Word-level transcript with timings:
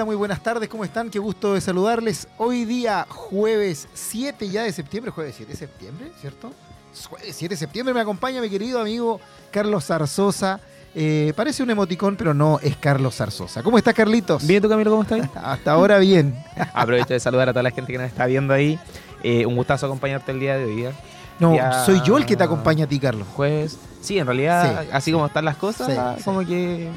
Hola, 0.00 0.06
muy 0.06 0.16
buenas 0.16 0.42
tardes, 0.42 0.66
¿cómo 0.70 0.82
están? 0.82 1.10
Qué 1.10 1.18
gusto 1.18 1.52
de 1.52 1.60
saludarles. 1.60 2.26
Hoy 2.38 2.64
día, 2.64 3.04
jueves 3.10 3.86
7 3.92 4.48
ya 4.48 4.62
de 4.62 4.72
septiembre, 4.72 5.10
jueves 5.12 5.34
7 5.36 5.52
de 5.52 5.58
septiembre, 5.58 6.10
¿cierto? 6.22 6.52
Jueves 7.10 7.36
7 7.36 7.52
de 7.52 7.58
septiembre 7.58 7.92
me 7.92 8.00
acompaña 8.00 8.40
mi 8.40 8.48
querido 8.48 8.80
amigo 8.80 9.20
Carlos 9.50 9.84
Zarzosa. 9.84 10.58
Eh, 10.94 11.34
parece 11.36 11.62
un 11.62 11.68
emoticón, 11.68 12.16
pero 12.16 12.32
no 12.32 12.58
es 12.62 12.78
Carlos 12.78 13.14
Zarzosa. 13.16 13.62
¿Cómo 13.62 13.76
estás, 13.76 13.92
Carlitos? 13.92 14.46
Bien, 14.46 14.62
¿tú, 14.62 14.70
Camilo, 14.70 14.90
cómo 14.90 15.02
estás? 15.02 15.20
Hasta 15.34 15.72
ahora 15.72 15.98
bien. 15.98 16.34
Aprovecho 16.72 17.12
de 17.12 17.20
saludar 17.20 17.50
a 17.50 17.52
toda 17.52 17.62
la 17.64 17.70
gente 17.70 17.92
que 17.92 17.98
nos 17.98 18.06
está 18.06 18.24
viendo 18.24 18.54
ahí. 18.54 18.80
Eh, 19.22 19.44
un 19.44 19.54
gustazo 19.54 19.84
acompañarte 19.84 20.32
el 20.32 20.40
día 20.40 20.56
de 20.56 20.64
hoy. 20.64 20.84
¿eh? 20.86 20.92
No, 21.40 21.54
Ya- 21.56 21.84
soy 21.84 22.00
yo 22.06 22.16
el 22.16 22.24
que 22.24 22.38
te 22.38 22.44
acompaña 22.44 22.86
a 22.86 22.88
ti, 22.88 22.98
Carlos. 22.98 23.28
Jueves. 23.36 23.76
Sí, 24.00 24.18
en 24.18 24.26
realidad, 24.26 24.82
Sí. 24.82 24.88
así 24.92 25.12
como 25.12 25.26
están 25.26 25.44
las 25.44 25.56
cosas, 25.56 25.86
Sí, 25.88 25.92
sí. 26.18 26.24
como 26.24 26.40
que 26.40 26.88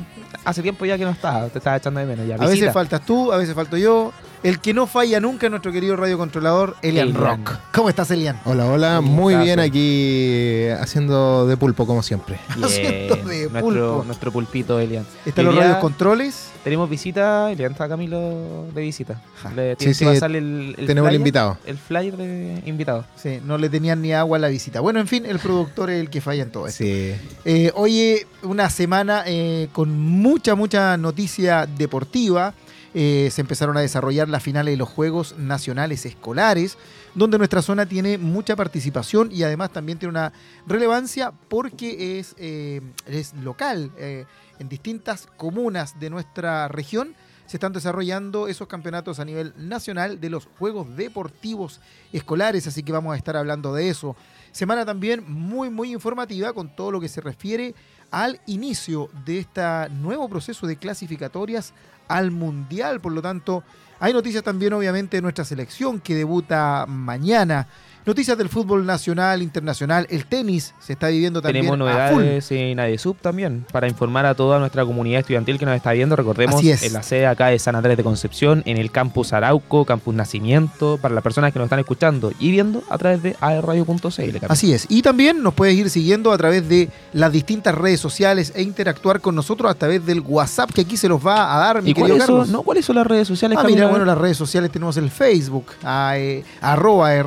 hace 0.45 0.61
tiempo 0.61 0.85
ya 0.85 0.97
que 0.97 1.03
no 1.05 1.11
estás, 1.11 1.51
te 1.51 1.57
estás 1.57 1.77
echando 1.79 1.99
de 1.99 2.05
menos. 2.05 2.25
Ya. 2.27 2.35
A 2.35 2.47
veces 2.47 2.71
faltas 2.73 3.01
tú, 3.05 3.31
a 3.31 3.37
veces 3.37 3.53
falto 3.55 3.75
yo. 3.77 4.11
El 4.43 4.59
que 4.59 4.73
no 4.73 4.87
falla 4.87 5.21
nunca 5.21 5.47
es 5.47 5.51
nuestro 5.51 5.71
querido 5.71 5.95
radiocontrolador, 5.95 6.75
Elian 6.81 7.07
Elian. 7.07 7.39
Rock. 7.39 7.53
¿Cómo 7.71 7.87
estás, 7.87 8.11
Elian? 8.11 8.41
Hola, 8.43 8.65
hola, 8.65 8.99
muy 8.99 9.35
bien 9.35 9.57
aquí 9.61 10.67
haciendo 10.81 11.47
de 11.47 11.55
pulpo 11.55 11.87
como 11.87 12.03
siempre. 12.03 12.37
Bien, 12.53 12.63
Haciendo 12.65 13.15
de 13.15 13.49
nuestro, 13.49 13.61
pulpo. 13.61 14.03
nuestro 14.05 14.31
pulpito, 14.33 14.79
Elian. 14.81 15.05
Están 15.25 15.45
los 15.45 15.53
día 15.53 15.63
radios 15.63 15.77
controles. 15.79 16.49
Tenemos 16.61 16.89
visita, 16.89 17.53
Elian 17.53 17.71
está 17.71 17.87
Camilo 17.87 18.65
de 18.75 18.81
visita. 18.81 19.21
Ja. 19.41 19.49
Le 19.51 19.77
Sí, 19.79 19.93
sí, 19.93 20.03
el, 20.05 20.75
el 20.77 20.87
Tenemos 20.87 21.09
el 21.09 21.15
invitado. 21.15 21.57
El 21.65 21.77
flyer 21.77 22.17
de 22.17 22.63
invitado. 22.65 23.05
Sí, 23.15 23.39
no 23.45 23.57
le 23.57 23.69
tenían 23.69 24.01
ni 24.01 24.11
agua 24.11 24.37
a 24.37 24.41
la 24.41 24.49
visita. 24.49 24.81
Bueno, 24.81 24.99
en 24.99 25.07
fin, 25.07 25.25
el 25.25 25.39
productor 25.39 25.89
es 25.89 26.01
el 26.01 26.09
que 26.09 26.19
falla 26.19 26.43
en 26.43 26.51
todo 26.51 26.67
esto. 26.67 26.83
Sí. 26.83 27.13
Eh, 27.45 27.71
oye, 27.75 28.27
una 28.41 28.69
semana 28.69 29.23
eh, 29.25 29.69
con 29.71 29.97
mucha, 29.97 30.55
mucha 30.55 30.97
noticia 30.97 31.65
deportiva. 31.65 32.53
Eh, 32.95 33.29
se 33.31 33.41
empezaron 33.41 33.75
a 33.75 33.81
desarrollar 33.81 34.29
las 34.29 34.43
finales 34.43 34.73
de 34.73 34.77
los 34.77 34.87
Juegos 34.87 35.35
Nacionales 35.37 36.05
Escolares, 36.05 36.77
donde 37.15 37.39
nuestra 37.39 37.63
zona 37.63 37.87
tiene 37.87 38.19
mucha 38.19 38.55
participación 38.55 39.31
y 39.31 39.43
además 39.43 39.71
también 39.71 39.97
tiene 39.97 40.11
una 40.11 40.31
relevancia 40.67 41.31
porque 41.49 42.19
es, 42.19 42.35
eh, 42.37 42.81
es 43.07 43.33
local. 43.33 43.91
Eh, 43.97 44.25
en 44.59 44.69
distintas 44.69 45.27
comunas 45.37 45.99
de 45.99 46.11
nuestra 46.11 46.67
región 46.67 47.15
se 47.47 47.57
están 47.57 47.73
desarrollando 47.73 48.47
esos 48.47 48.67
campeonatos 48.67 49.19
a 49.19 49.25
nivel 49.25 49.53
nacional 49.57 50.21
de 50.21 50.29
los 50.29 50.47
Juegos 50.59 50.95
Deportivos 50.95 51.81
Escolares, 52.11 52.67
así 52.67 52.83
que 52.83 52.91
vamos 52.91 53.13
a 53.13 53.17
estar 53.17 53.35
hablando 53.35 53.73
de 53.73 53.89
eso. 53.89 54.15
Semana 54.51 54.85
también 54.85 55.23
muy, 55.27 55.71
muy 55.71 55.91
informativa 55.91 56.53
con 56.53 56.75
todo 56.75 56.91
lo 56.91 57.01
que 57.01 57.09
se 57.09 57.21
refiere 57.21 57.73
al 58.13 58.39
inicio 58.45 59.09
de 59.25 59.39
este 59.39 59.61
nuevo 59.89 60.29
proceso 60.29 60.67
de 60.67 60.77
clasificatorias 60.77 61.73
al 62.07 62.29
Mundial. 62.29 63.01
Por 63.01 63.11
lo 63.11 63.23
tanto, 63.23 63.63
hay 63.99 64.13
noticias 64.13 64.43
también 64.43 64.71
obviamente 64.73 65.17
de 65.17 65.21
nuestra 65.21 65.43
selección 65.43 65.99
que 65.99 66.13
debuta 66.13 66.85
mañana. 66.87 67.67
Noticias 68.05 68.37
del 68.37 68.49
fútbol 68.49 68.85
nacional, 68.85 69.41
internacional, 69.41 70.05
el 70.09 70.25
tenis 70.25 70.73
se 70.79 70.91
está 70.93 71.07
viviendo 71.07 71.41
también 71.41 71.65
Tenemos 71.65 71.89
a 71.89 72.09
full. 72.09 72.17
novedades 72.19 72.51
en 72.51 72.77
ADESUB 72.77 73.15
también, 73.17 73.65
para 73.71 73.87
informar 73.87 74.25
a 74.25 74.35
toda 74.35 74.59
nuestra 74.59 74.83
comunidad 74.83 75.21
estudiantil 75.21 75.57
que 75.57 75.65
nos 75.65 75.75
está 75.75 75.93
viendo. 75.93 76.17
Recordemos, 76.17 76.61
es. 76.63 76.83
en 76.83 76.91
la 76.91 77.01
sede 77.01 77.27
acá 77.27 77.47
de 77.47 77.59
San 77.59 77.75
Andrés 77.77 77.95
de 77.95 78.03
Concepción, 78.03 78.61
en 78.65 78.77
el 78.77 78.91
campus 78.91 79.31
Arauco, 79.31 79.85
campus 79.85 80.13
Nacimiento, 80.13 80.97
para 81.01 81.15
las 81.15 81.23
personas 81.23 81.53
que 81.53 81.59
nos 81.59 81.67
están 81.67 81.79
escuchando 81.79 82.33
y 82.39 82.51
viendo 82.51 82.83
a 82.89 82.97
través 82.97 83.23
de 83.23 83.37
aerradio.cl. 83.39 84.37
Así 84.49 84.73
es. 84.73 84.85
Y 84.89 85.01
también 85.01 85.41
nos 85.41 85.53
puedes 85.53 85.75
ir 85.75 85.89
siguiendo 85.89 86.33
a 86.33 86.37
través 86.37 86.67
de 86.67 86.89
las 87.13 87.31
distintas 87.31 87.73
redes 87.73 88.01
sociales 88.01 88.51
e 88.55 88.63
interactuar 88.63 89.21
con 89.21 89.33
nosotros 89.33 89.71
a 89.71 89.75
través 89.75 90.05
del 90.05 90.19
WhatsApp 90.19 90.71
que 90.71 90.81
aquí 90.81 90.97
se 90.97 91.07
los 91.07 91.25
va 91.25 91.55
a 91.55 91.59
dar 91.59 91.81
mi 91.81 91.91
¿Y 91.91 91.93
querido 91.93 92.15
cuáles 92.15 92.25
Carlos. 92.27 92.47
son, 92.47 92.53
no, 92.53 92.63
cuáles 92.63 92.85
son 92.85 92.97
las 92.97 93.07
redes 93.07 93.29
sociales? 93.29 93.57
Ah, 93.61 93.63
mira, 93.65 93.87
bueno, 93.87 94.03
las 94.03 94.17
redes 94.17 94.35
sociales 94.35 94.71
tenemos 94.71 94.97
el 94.97 95.09
Facebook, 95.09 95.67
a, 95.83 96.17
eh, 96.17 96.43
arroba 96.59 97.15
eh, 97.15 97.23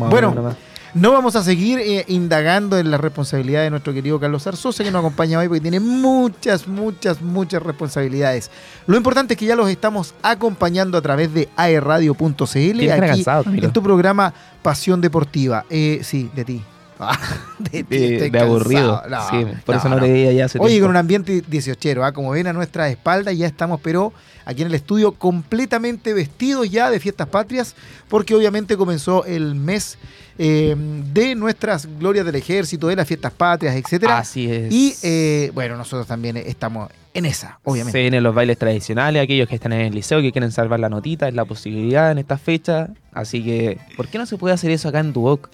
Bueno. 0.09 0.55
No 0.95 1.11
vamos 1.13 1.37
a 1.37 1.43
seguir 1.43 1.79
eh, 1.79 2.05
indagando 2.09 2.77
en 2.79 2.91
la 2.91 2.99
responsabilidad 2.99 3.63
de 3.63 3.71
nuestro 3.71 3.95
querido 3.95 4.21
Carlos 4.21 4.47
Arzosa, 4.47 4.85
que 4.85 4.91
nos 4.91 4.99
acompaña 4.99 5.39
hoy 5.39 5.49
porque 5.49 5.63
tiene 5.63 5.81
muchas, 5.81 6.69
muchas, 6.69 7.23
muchas 7.23 7.63
responsabilidades. 7.63 8.51
Lo 8.87 8.99
importante 8.99 9.33
es 9.33 9.39
que 9.41 9.47
ya 9.47 9.57
los 9.57 9.71
estamos 9.71 10.15
acompañando 10.23 10.99
a 10.99 11.01
través 11.01 11.33
de 11.33 11.49
aerradio.cl 11.57 12.91
aquí 12.91 13.25
en 13.63 13.73
tu 13.73 13.83
programa 13.83 14.35
Pasión 14.61 15.01
Deportiva. 15.01 15.65
Eh, 15.71 16.01
sí, 16.03 16.31
de 16.37 16.45
ti. 16.45 16.63
de, 17.59 17.85
ti, 17.85 17.97
de, 17.99 18.13
estoy 18.15 18.31
de 18.31 18.41
aburrido. 18.41 19.03
sí, 19.31 19.47
por 19.65 19.77
eso 19.77 19.89
no, 19.89 19.97
no. 19.97 20.07
le 20.07 20.35
ya 20.35 20.45
hace 20.45 20.59
Oye, 20.59 20.73
tiempo. 20.75 20.85
con 20.85 20.91
un 20.91 20.97
ambiente 20.99 21.43
18, 21.49 22.05
¿ah? 22.05 22.13
como 22.13 22.31
ven 22.33 22.47
a 22.49 22.53
nuestra 22.53 22.91
espalda, 22.91 23.33
ya 23.33 23.47
estamos, 23.47 23.81
pero 23.83 24.13
aquí 24.45 24.63
en 24.63 24.69
el 24.69 24.75
estudio 24.75 25.13
completamente 25.13 26.15
vestidos 26.15 26.71
ya 26.71 26.91
de 26.91 27.01
fiestas 27.01 27.29
patrias, 27.29 27.75
porque 28.09 28.35
obviamente 28.35 28.77
comenzó 28.77 29.25
el 29.25 29.55
mes 29.55 29.99
eh, 30.39 30.75
de 31.13 31.35
nuestras 31.35 31.87
glorias 31.99 32.25
del 32.25 32.37
ejército, 32.37 32.89
de 32.89 32.97
las 32.97 33.07
fiestas 33.07 33.33
patrias, 33.33 33.77
etcétera. 33.77 34.19
Así 34.19 34.51
es. 34.51 34.73
Y 34.73 34.95
eh, 35.03 35.51
bueno, 35.55 35.77
nosotros 35.77 36.07
también 36.07 36.37
estamos 36.37 36.91
en 37.15 37.27
esa, 37.27 37.59
obviamente. 37.65 37.99
Se 37.99 38.01
vienen 38.03 38.23
los 38.23 38.35
bailes 38.35 38.57
tradicionales, 38.59 39.23
aquellos 39.23 39.49
que 39.49 39.55
están 39.55 39.73
en 39.73 39.83
el 39.83 39.95
liceo, 39.95 40.21
que 40.23 40.33
quieren 40.33 40.51
salvar 40.51 40.81
la 40.81 40.89
notita, 40.89 41.29
es 41.29 41.35
la 41.35 41.45
posibilidad 41.45 42.11
en 42.11 42.19
estas 42.19 42.41
fechas. 42.41 42.91
Así 43.13 43.45
que, 43.45 43.79
¿por 43.97 44.09
qué 44.09 44.19
no 44.19 44.27
se 44.27 44.39
puede 44.39 44.55
hacer 44.55 44.71
eso 44.71 44.89
acá 44.89 45.01
en 45.01 45.13
Duoc? 45.13 45.51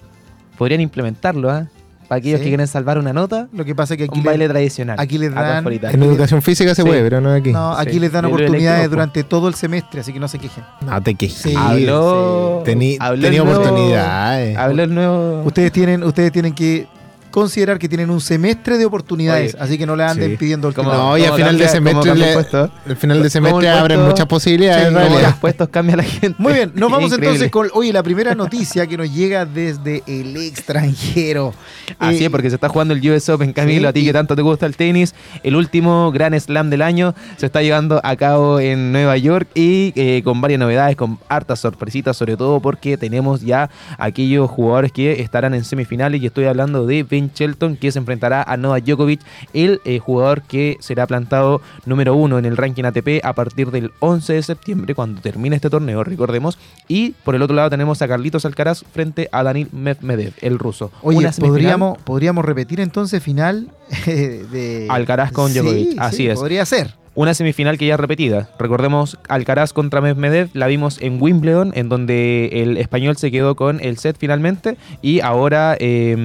Podrían 0.57 0.81
implementarlo, 0.81 1.49
¿ah? 1.49 1.69
Para 2.09 2.17
aquellos 2.19 2.39
Sí. 2.39 2.45
que 2.45 2.49
quieren 2.49 2.67
salvar 2.67 2.97
una 2.97 3.13
nota, 3.13 3.47
Lo 3.53 3.63
que 3.63 3.75
pasa 3.75 3.93
es 3.93 3.99
que 3.99 4.05
aquí, 4.05 4.17
un 4.17 4.23
le- 4.25 4.29
baile 4.31 4.49
tradicional. 4.49 4.95
aquí 4.99 5.17
les 5.19 5.31
dan-. 5.33 5.65
En 5.67 6.03
educación 6.03 6.41
física 6.41 6.73
se 6.75 6.81
Sí. 6.81 6.87
puede, 6.87 7.01
pero 7.03 7.21
no 7.21 7.31
aquí. 7.31 7.51
no, 7.53 7.71
aquí 7.77 7.93
Sí. 7.93 7.99
les 7.99 8.11
dan 8.11 8.25
oportunidades 8.25 8.89
durante 8.89 9.23
todo 9.23 9.47
el 9.47 9.53
semestre, 9.53 10.01
así 10.01 10.11
que 10.11 10.19
no 10.19 10.27
se 10.27 10.39
quejen. 10.39 10.63
No 10.85 11.01
te 11.03 11.13
quejes. 11.15 11.37
Sí. 11.37 11.53
Habló, 11.55 12.63
Tení- 12.65 12.97
habló 12.99 13.21
tenía 13.21 13.43
oportunidades. 13.43 14.57
Habló 14.57 14.83
el 14.83 14.93
nuevo. 14.95 15.43
Ustedes 15.45 15.71
tienen, 15.71 16.03
ustedes 16.03 16.31
tienen 16.31 16.53
que 16.53 16.87
considerar 17.31 17.79
que 17.79 17.87
tienen 17.87 18.09
un 18.09 18.21
semestre 18.21 18.77
de 18.77 18.85
oportunidades, 18.85 19.53
Oye, 19.55 19.63
así 19.63 19.77
que 19.77 19.85
no 19.85 19.95
le 19.95 20.03
anden 20.03 20.31
sí. 20.31 20.37
pidiendo 20.37 20.67
el 20.67 20.73
¿Cómo- 20.73 20.91
que 20.91 20.97
No, 20.97 21.17
y 21.17 21.21
al 21.21 21.27
cómo 21.27 21.37
final 21.37 21.57
de 21.57 21.63
cambia- 21.65 21.71
semestre? 21.71 22.11
Al 22.11 22.97
final 22.97 23.17
de 23.17 23.23
¿Cómo 23.23 23.29
semestre 23.29 23.67
el 23.67 23.73
abren 23.77 24.03
muchas 24.05 24.25
posibilidades. 24.25 24.87
Sí, 24.89 24.93
Como 24.93 25.19
los 25.19 25.33
puestos 25.35 25.69
cambia 25.69 25.95
la 25.97 26.03
gente. 26.03 26.35
Muy 26.37 26.53
bien, 26.53 26.71
nos 26.75 26.89
vamos 26.91 27.11
Increíble. 27.11 27.27
entonces 27.27 27.51
con, 27.51 27.69
oye, 27.73 27.93
la 27.93 28.03
primera 28.03 28.35
noticia 28.35 28.85
que 28.87 28.97
nos 28.97 29.13
llega 29.13 29.45
desde 29.45 30.03
el 30.07 30.35
extranjero. 30.37 31.53
Así 31.99 32.23
Eh, 32.23 32.25
es, 32.25 32.29
porque 32.31 32.49
se 32.49 32.55
está 32.55 32.69
jugando 32.69 32.93
el 32.93 33.09
US 33.11 33.29
Open, 33.29 33.53
Camilo, 33.53 33.81
Sí, 33.81 33.85
a 33.87 33.93
ti 33.93 33.99
y- 34.01 34.05
que 34.05 34.13
tanto 34.13 34.35
te 34.35 34.41
gusta 34.41 34.65
el 34.65 34.75
tenis. 34.75 35.13
El 35.43 35.55
último 35.55 36.11
Grand 36.11 36.37
Slam 36.39 36.69
del 36.69 36.81
año 36.81 37.13
se 37.37 37.45
está 37.45 37.61
llevando 37.61 37.99
a 38.03 38.15
cabo 38.15 38.59
en 38.59 38.91
Nueva 38.91 39.17
York 39.17 39.47
y 39.55 39.93
eh, 39.95 40.21
con 40.23 40.41
varias 40.41 40.59
novedades, 40.59 40.95
con 40.95 41.19
hartas 41.27 41.59
sorpresitas, 41.59 42.17
sobre 42.17 42.37
todo 42.37 42.59
porque 42.59 42.97
tenemos 42.97 43.41
ya 43.41 43.69
aquellos 43.97 44.49
jugadores 44.49 44.91
que 44.91 45.21
estarán 45.21 45.53
en 45.53 45.63
semifinales 45.63 46.21
y 46.21 46.25
estoy 46.27 46.45
hablando 46.45 46.85
de 46.85 47.03
Shelton, 47.27 47.75
que 47.75 47.91
se 47.91 47.99
enfrentará 47.99 48.43
a 48.43 48.57
Novak 48.57 48.83
Djokovic, 48.83 49.21
el 49.53 49.81
eh, 49.85 49.99
jugador 49.99 50.41
que 50.41 50.77
será 50.79 51.05
plantado 51.07 51.61
número 51.85 52.15
uno 52.15 52.39
en 52.39 52.45
el 52.45 52.57
ranking 52.57 52.85
ATP 52.85 53.23
a 53.23 53.33
partir 53.33 53.71
del 53.71 53.91
11 53.99 54.33
de 54.33 54.43
septiembre, 54.43 54.95
cuando 54.95 55.21
termine 55.21 55.55
este 55.55 55.69
torneo, 55.69 56.03
recordemos. 56.03 56.57
Y 56.87 57.11
por 57.23 57.35
el 57.35 57.41
otro 57.41 57.55
lado 57.55 57.69
tenemos 57.69 58.01
a 58.01 58.07
Carlitos 58.07 58.45
Alcaraz 58.45 58.83
frente 58.91 59.29
a 59.31 59.43
Danil 59.43 59.69
Medvedev, 59.71 60.33
el 60.41 60.57
ruso. 60.59 60.91
Oye, 61.01 61.29
podríamos, 61.39 61.97
podríamos 61.99 62.45
repetir 62.45 62.79
entonces 62.79 63.21
final 63.21 63.69
eh, 64.07 64.45
de 64.51 64.87
Alcaraz 64.89 65.31
con 65.31 65.53
Djokovic, 65.53 65.91
sí, 65.91 65.97
así 65.99 66.27
es. 66.27 66.39
Podría 66.39 66.65
ser. 66.65 66.98
Una 67.15 67.33
semifinal 67.33 67.77
que 67.77 67.87
ya 67.87 67.97
repetida. 67.97 68.49
Recordemos 68.59 69.17
Alcaraz 69.27 69.73
contra 69.73 69.99
Medvedev, 69.99 70.49
la 70.53 70.67
vimos 70.67 71.01
en 71.01 71.21
Wimbledon, 71.21 71.71
en 71.75 71.89
donde 71.89 72.49
el 72.53 72.77
español 72.77 73.17
se 73.17 73.31
quedó 73.31 73.55
con 73.55 73.81
el 73.81 73.97
set 73.97 74.15
finalmente 74.17 74.77
y 75.01 75.19
ahora 75.21 75.75
eh, 75.79 76.15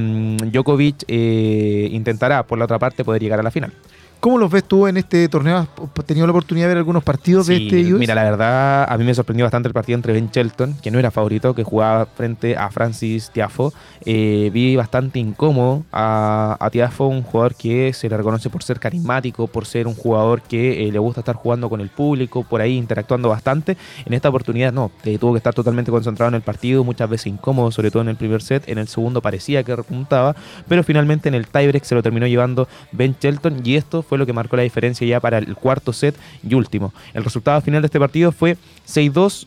Djokovic 0.53 1.05
eh, 1.09 1.89
intentará, 1.91 2.45
por 2.45 2.59
la 2.59 2.67
otra 2.67 2.79
parte, 2.79 3.05
poder 3.05 3.23
llegar 3.23 3.41
a 3.41 3.43
la 3.43 3.51
final. 3.51 3.73
¿Cómo 4.25 4.39
los 4.39 4.51
ves 4.51 4.65
tú 4.65 4.87
en 4.87 4.97
este 4.97 5.29
torneo? 5.29 5.59
¿Has 5.59 6.05
tenido 6.07 6.27
la 6.27 6.31
oportunidad 6.31 6.65
de 6.65 6.69
ver 6.69 6.79
algunos 6.79 7.05
partidos 7.05 7.47
de 7.47 7.59
Sí, 7.59 7.67
este 7.67 7.93
US? 7.93 7.99
Mira, 8.01 8.15
la 8.15 8.25
verdad, 8.25 8.91
a 8.91 8.97
mí 8.97 9.05
me 9.05 9.15
sorprendió 9.15 9.45
bastante 9.45 9.69
el 9.69 9.75
partido 9.75 9.97
entre 9.97 10.15
Ben 10.15 10.31
Shelton, 10.31 10.77
que 10.83 10.91
no 10.91 10.99
era 10.99 11.11
favorito, 11.11 11.55
que 11.55 11.63
jugaba 11.63 12.07
frente 12.07 12.57
a 12.57 12.71
Francis 12.71 13.29
Tiafo. 13.31 13.75
Eh, 14.07 14.49
vi 14.51 14.77
bastante 14.77 15.19
incómodo 15.19 15.85
a, 15.93 16.57
a 16.59 16.71
Tiafo, 16.71 17.07
un 17.07 17.23
jugador 17.23 17.55
que 17.55 17.93
se 17.93 18.09
le 18.09 18.17
reconoce 18.17 18.49
por 18.49 18.63
ser 18.63 18.81
carismático, 18.81 19.47
por 19.47 19.67
ser 19.67 19.87
un 19.87 19.95
jugador 19.95 20.41
que 20.41 20.89
eh, 20.89 20.91
le 20.91 20.99
gusta 20.99 21.21
estar 21.21 21.35
jugando 21.35 21.69
con 21.69 21.83
el 21.83 21.91
público, 21.91 22.45
por 22.45 22.63
ahí 22.63 22.79
interactuando 22.79 23.29
bastante. 23.29 23.77
En 24.07 24.15
esta 24.15 24.31
oportunidad 24.31 24.73
no, 24.73 24.91
eh, 25.05 25.19
tuvo 25.19 25.33
que 25.35 25.37
estar 25.37 25.53
totalmente 25.53 25.91
concentrado 25.91 26.31
en 26.31 26.37
el 26.37 26.41
partido, 26.41 26.83
muchas 26.83 27.11
veces 27.11 27.27
incómodo, 27.27 27.71
sobre 27.71 27.91
todo 27.91 28.01
en 28.01 28.09
el 28.09 28.17
primer 28.17 28.41
set. 28.41 28.67
En 28.71 28.79
el 28.79 28.89
segundo 28.89 29.21
parecía 29.21 29.63
que 29.65 29.77
repuntaba, 29.77 30.35
pero 30.67 30.83
finalmente 30.83 31.29
en 31.29 31.35
el 31.35 31.47
tiebreak 31.47 31.85
se 31.85 31.95
lo 31.95 32.03
terminó 32.03 32.27
llevando 32.27 32.69
Ben 32.91 33.15
Shelton 33.21 33.61
y 33.63 33.77
esto 33.77 34.03
fue 34.03 34.14
lo 34.17 34.27
que 34.27 34.33
marcó 34.33 34.57
la 34.57 34.63
diferencia 34.63 35.07
ya 35.07 35.21
para 35.21 35.39
el 35.39 35.55
cuarto 35.57 35.93
set 35.93 36.17
y 36.49 36.55
último. 36.55 36.93
El 37.13 37.25
resultado 37.25 37.61
final 37.61 37.83
de 37.83 37.87
este 37.87 37.99
partido 37.99 38.33
fue 38.33 38.57
6-2. 38.87 39.47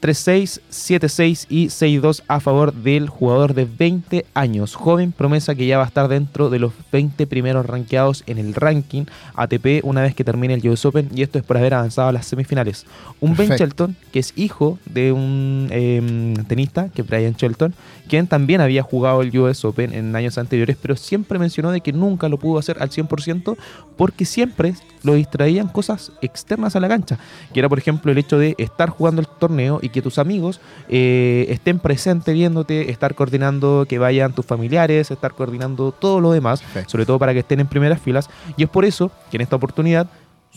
3-6, 0.00 0.60
7-6 0.70 1.46
y 1.48 1.66
6-2 1.66 2.22
a 2.28 2.40
favor 2.40 2.72
del 2.72 3.08
jugador 3.08 3.54
de 3.54 3.66
20 3.66 4.26
años, 4.34 4.74
joven 4.74 5.12
promesa 5.12 5.54
que 5.54 5.66
ya 5.66 5.78
va 5.78 5.84
a 5.84 5.88
estar 5.88 6.08
dentro 6.08 6.50
de 6.50 6.58
los 6.58 6.72
20 6.92 7.26
primeros 7.26 7.66
rankeados 7.66 8.22
en 8.26 8.38
el 8.38 8.54
ranking 8.54 9.04
ATP 9.34 9.82
una 9.82 10.02
vez 10.02 10.14
que 10.14 10.24
termine 10.24 10.54
el 10.54 10.68
US 10.68 10.84
Open 10.84 11.08
y 11.14 11.22
esto 11.22 11.38
es 11.38 11.44
por 11.44 11.56
haber 11.56 11.74
avanzado 11.74 12.08
a 12.08 12.12
las 12.12 12.26
semifinales. 12.26 12.86
Un 13.20 13.36
Ben. 13.36 13.48
Shelton 13.50 13.96
que 14.12 14.20
es 14.20 14.32
hijo 14.36 14.78
de 14.84 15.12
un 15.12 15.68
eh, 15.70 16.34
tenista, 16.46 16.88
que 16.90 17.02
es 17.02 17.08
Brian 17.08 17.34
Shelton, 17.34 17.74
quien 18.08 18.26
también 18.26 18.60
había 18.60 18.82
jugado 18.82 19.22
el 19.22 19.36
US 19.38 19.64
Open 19.64 19.92
en 19.92 20.14
años 20.14 20.38
anteriores, 20.38 20.76
pero 20.80 20.96
siempre 20.96 21.38
mencionó 21.38 21.70
de 21.70 21.80
que 21.80 21.92
nunca 21.92 22.28
lo 22.28 22.38
pudo 22.38 22.58
hacer 22.58 22.76
al 22.80 22.90
100% 22.90 23.56
porque 23.96 24.24
siempre 24.24 24.74
lo 25.02 25.14
distraían 25.14 25.68
cosas 25.68 26.12
externas 26.22 26.76
a 26.76 26.80
la 26.80 26.88
cancha, 26.88 27.18
que 27.52 27.60
era 27.60 27.68
por 27.68 27.78
ejemplo 27.78 28.12
el 28.12 28.18
hecho 28.18 28.38
de 28.38 28.54
estar 28.58 28.90
jugando 28.90 29.20
el 29.20 29.28
torneo 29.28 29.80
y 29.82 29.87
que 29.90 30.02
tus 30.02 30.18
amigos 30.18 30.60
eh, 30.88 31.46
estén 31.48 31.78
presentes 31.78 32.34
viéndote, 32.34 32.90
estar 32.90 33.14
coordinando 33.14 33.86
que 33.88 33.98
vayan 33.98 34.32
tus 34.34 34.46
familiares, 34.46 35.10
estar 35.10 35.32
coordinando 35.34 35.92
todo 35.92 36.20
lo 36.20 36.32
demás, 36.32 36.60
Perfecto. 36.60 36.90
sobre 36.90 37.06
todo 37.06 37.18
para 37.18 37.32
que 37.32 37.40
estén 37.40 37.60
en 37.60 37.66
primeras 37.66 38.00
filas, 38.00 38.28
y 38.56 38.62
es 38.64 38.68
por 38.68 38.84
eso 38.84 39.10
que 39.30 39.36
en 39.36 39.42
esta 39.42 39.56
oportunidad 39.56 40.08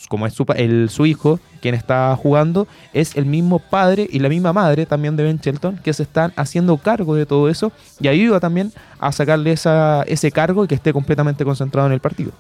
como 0.08 0.26
es 0.26 0.34
su, 0.34 0.46
pa- 0.46 0.54
el, 0.56 0.90
su 0.90 1.06
hijo 1.06 1.40
quien 1.62 1.76
está 1.76 2.16
jugando, 2.16 2.66
es 2.94 3.16
el 3.18 3.26
mismo 3.26 3.60
padre 3.60 4.08
y 4.10 4.20
la 4.20 4.30
misma 4.30 4.52
madre 4.54 4.86
también 4.86 5.16
de 5.16 5.24
Ben 5.24 5.38
Shelton 5.38 5.78
que 5.84 5.94
se 5.94 6.04
están 6.04 6.32
haciendo 6.38 6.78
cargo 6.78 7.14
de 7.14 7.26
todo 7.26 7.50
eso 7.50 7.72
y 8.00 8.08
ayuda 8.08 8.40
también 8.40 8.72
a 9.00 9.12
sacarle 9.12 9.52
esa, 9.52 10.04
ese 10.08 10.32
cargo 10.32 10.64
y 10.64 10.68
que 10.68 10.76
esté 10.76 10.92
completamente 10.94 11.44
concentrado 11.44 11.88
en 11.88 11.94
el 11.94 12.00
partido. 12.00 12.32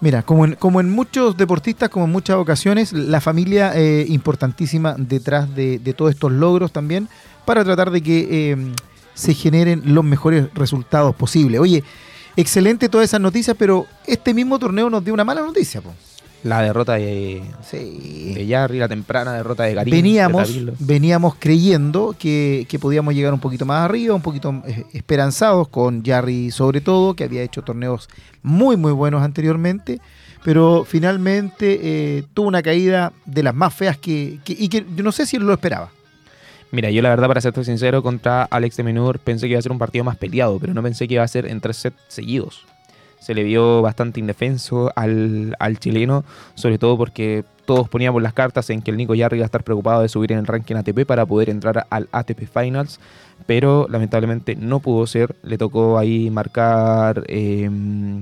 Mira, 0.00 0.22
como 0.22 0.44
en, 0.44 0.54
como 0.56 0.80
en 0.80 0.90
muchos 0.90 1.36
deportistas, 1.36 1.88
como 1.88 2.04
en 2.04 2.12
muchas 2.12 2.36
ocasiones, 2.36 2.92
la 2.92 3.20
familia 3.20 3.72
eh, 3.74 4.04
importantísima 4.08 4.94
detrás 4.98 5.54
de, 5.54 5.78
todos 5.96 6.10
estos 6.12 6.32
logros 6.32 6.70
también, 6.70 7.08
para 7.44 7.64
tratar 7.64 7.90
de 7.90 8.02
que 8.02 8.50
eh, 8.52 8.56
se 9.14 9.32
generen 9.32 9.82
los 9.94 10.04
mejores 10.04 10.52
resultados 10.54 11.16
posibles. 11.16 11.60
Oye, 11.60 11.82
excelente 12.36 12.88
todas 12.90 13.06
esas 13.06 13.20
noticias, 13.20 13.56
pero 13.58 13.86
este 14.06 14.34
mismo 14.34 14.58
torneo 14.58 14.90
nos 14.90 15.02
dio 15.02 15.14
una 15.14 15.24
mala 15.24 15.40
noticia. 15.40 15.80
po. 15.80 15.94
La 16.46 16.62
derrota 16.62 16.94
de, 16.94 17.42
Sí. 17.62 18.32
de 18.34 18.46
Jarry, 18.48 18.78
la 18.78 18.88
temprana 18.88 19.32
derrota 19.32 19.64
de 19.64 19.74
Garín. 19.74 19.92
veníamos, 19.92 20.50
veníamos 20.78 21.34
creyendo 21.38 22.14
que, 22.18 22.66
que 22.68 22.78
podíamos 22.78 23.14
llegar 23.14 23.34
un 23.34 23.40
poquito 23.40 23.66
más 23.66 23.84
arriba, 23.84 24.14
un 24.14 24.22
poquito 24.22 24.62
eh, 24.66 24.84
esperanzados 24.92 25.68
con 25.68 26.04
Jarry 26.04 26.50
sobre 26.50 26.80
todo, 26.80 27.14
que 27.14 27.24
había 27.24 27.42
hecho 27.42 27.62
torneos 27.62 28.08
muy 28.42 28.76
muy 28.76 28.92
buenos 28.92 29.22
anteriormente, 29.22 30.00
pero 30.44 30.84
finalmente 30.88 31.80
eh, 31.82 32.22
tuvo 32.32 32.46
una 32.46 32.62
caída 32.62 33.12
de 33.24 33.42
las 33.42 33.54
más 33.54 33.74
feas 33.74 33.96
que, 33.96 34.38
que- 34.44 34.56
y 34.56 34.68
que 34.68 34.84
yo 34.94 35.02
no 35.02 35.10
sé 35.12 35.26
si 35.26 35.38
lo 35.38 35.52
esperaba. 35.52 35.90
Mira, 36.70 36.90
yo 36.90 37.00
la 37.02 37.08
verdad, 37.10 37.28
para 37.28 37.40
serte 37.40 37.64
sincero, 37.64 38.02
contra 38.02 38.42
Alex 38.44 38.76
de 38.76 38.82
Menur 38.82 39.18
pensé 39.18 39.46
que 39.46 39.52
iba 39.52 39.58
a 39.58 39.62
ser 39.62 39.72
un 39.72 39.78
partido 39.78 40.04
más 40.04 40.16
peleado, 40.16 40.58
pero 40.60 40.74
no 40.74 40.82
pensé 40.82 41.08
que 41.08 41.14
iba 41.14 41.22
a 41.22 41.28
ser 41.28 41.46
en 41.46 41.60
tres 41.60 41.76
sets 41.76 41.96
seguidos. 42.08 42.64
Se 43.18 43.34
le 43.34 43.42
vio 43.42 43.82
bastante 43.82 44.20
indefenso 44.20 44.92
al, 44.94 45.56
al 45.58 45.78
chileno, 45.78 46.24
sobre 46.54 46.78
todo 46.78 46.96
porque 46.96 47.44
todos 47.66 47.88
poníamos 47.88 48.22
las 48.22 48.32
cartas 48.32 48.70
en 48.70 48.80
que 48.80 48.90
el 48.90 48.96
Nico 48.96 49.14
Yarri 49.14 49.36
iba 49.36 49.44
a 49.44 49.46
estar 49.46 49.64
preocupado 49.64 50.00
de 50.00 50.08
subir 50.08 50.32
en 50.32 50.38
el 50.38 50.46
ranking 50.46 50.76
ATP 50.76 51.04
para 51.04 51.26
poder 51.26 51.50
entrar 51.50 51.86
al 51.90 52.08
ATP 52.12 52.46
Finals, 52.46 52.98
pero 53.44 53.86
lamentablemente 53.90 54.56
no 54.56 54.80
pudo 54.80 55.06
ser. 55.06 55.34
Le 55.42 55.58
tocó 55.58 55.98
ahí 55.98 56.30
marcar, 56.30 57.24
eh, 57.26 57.68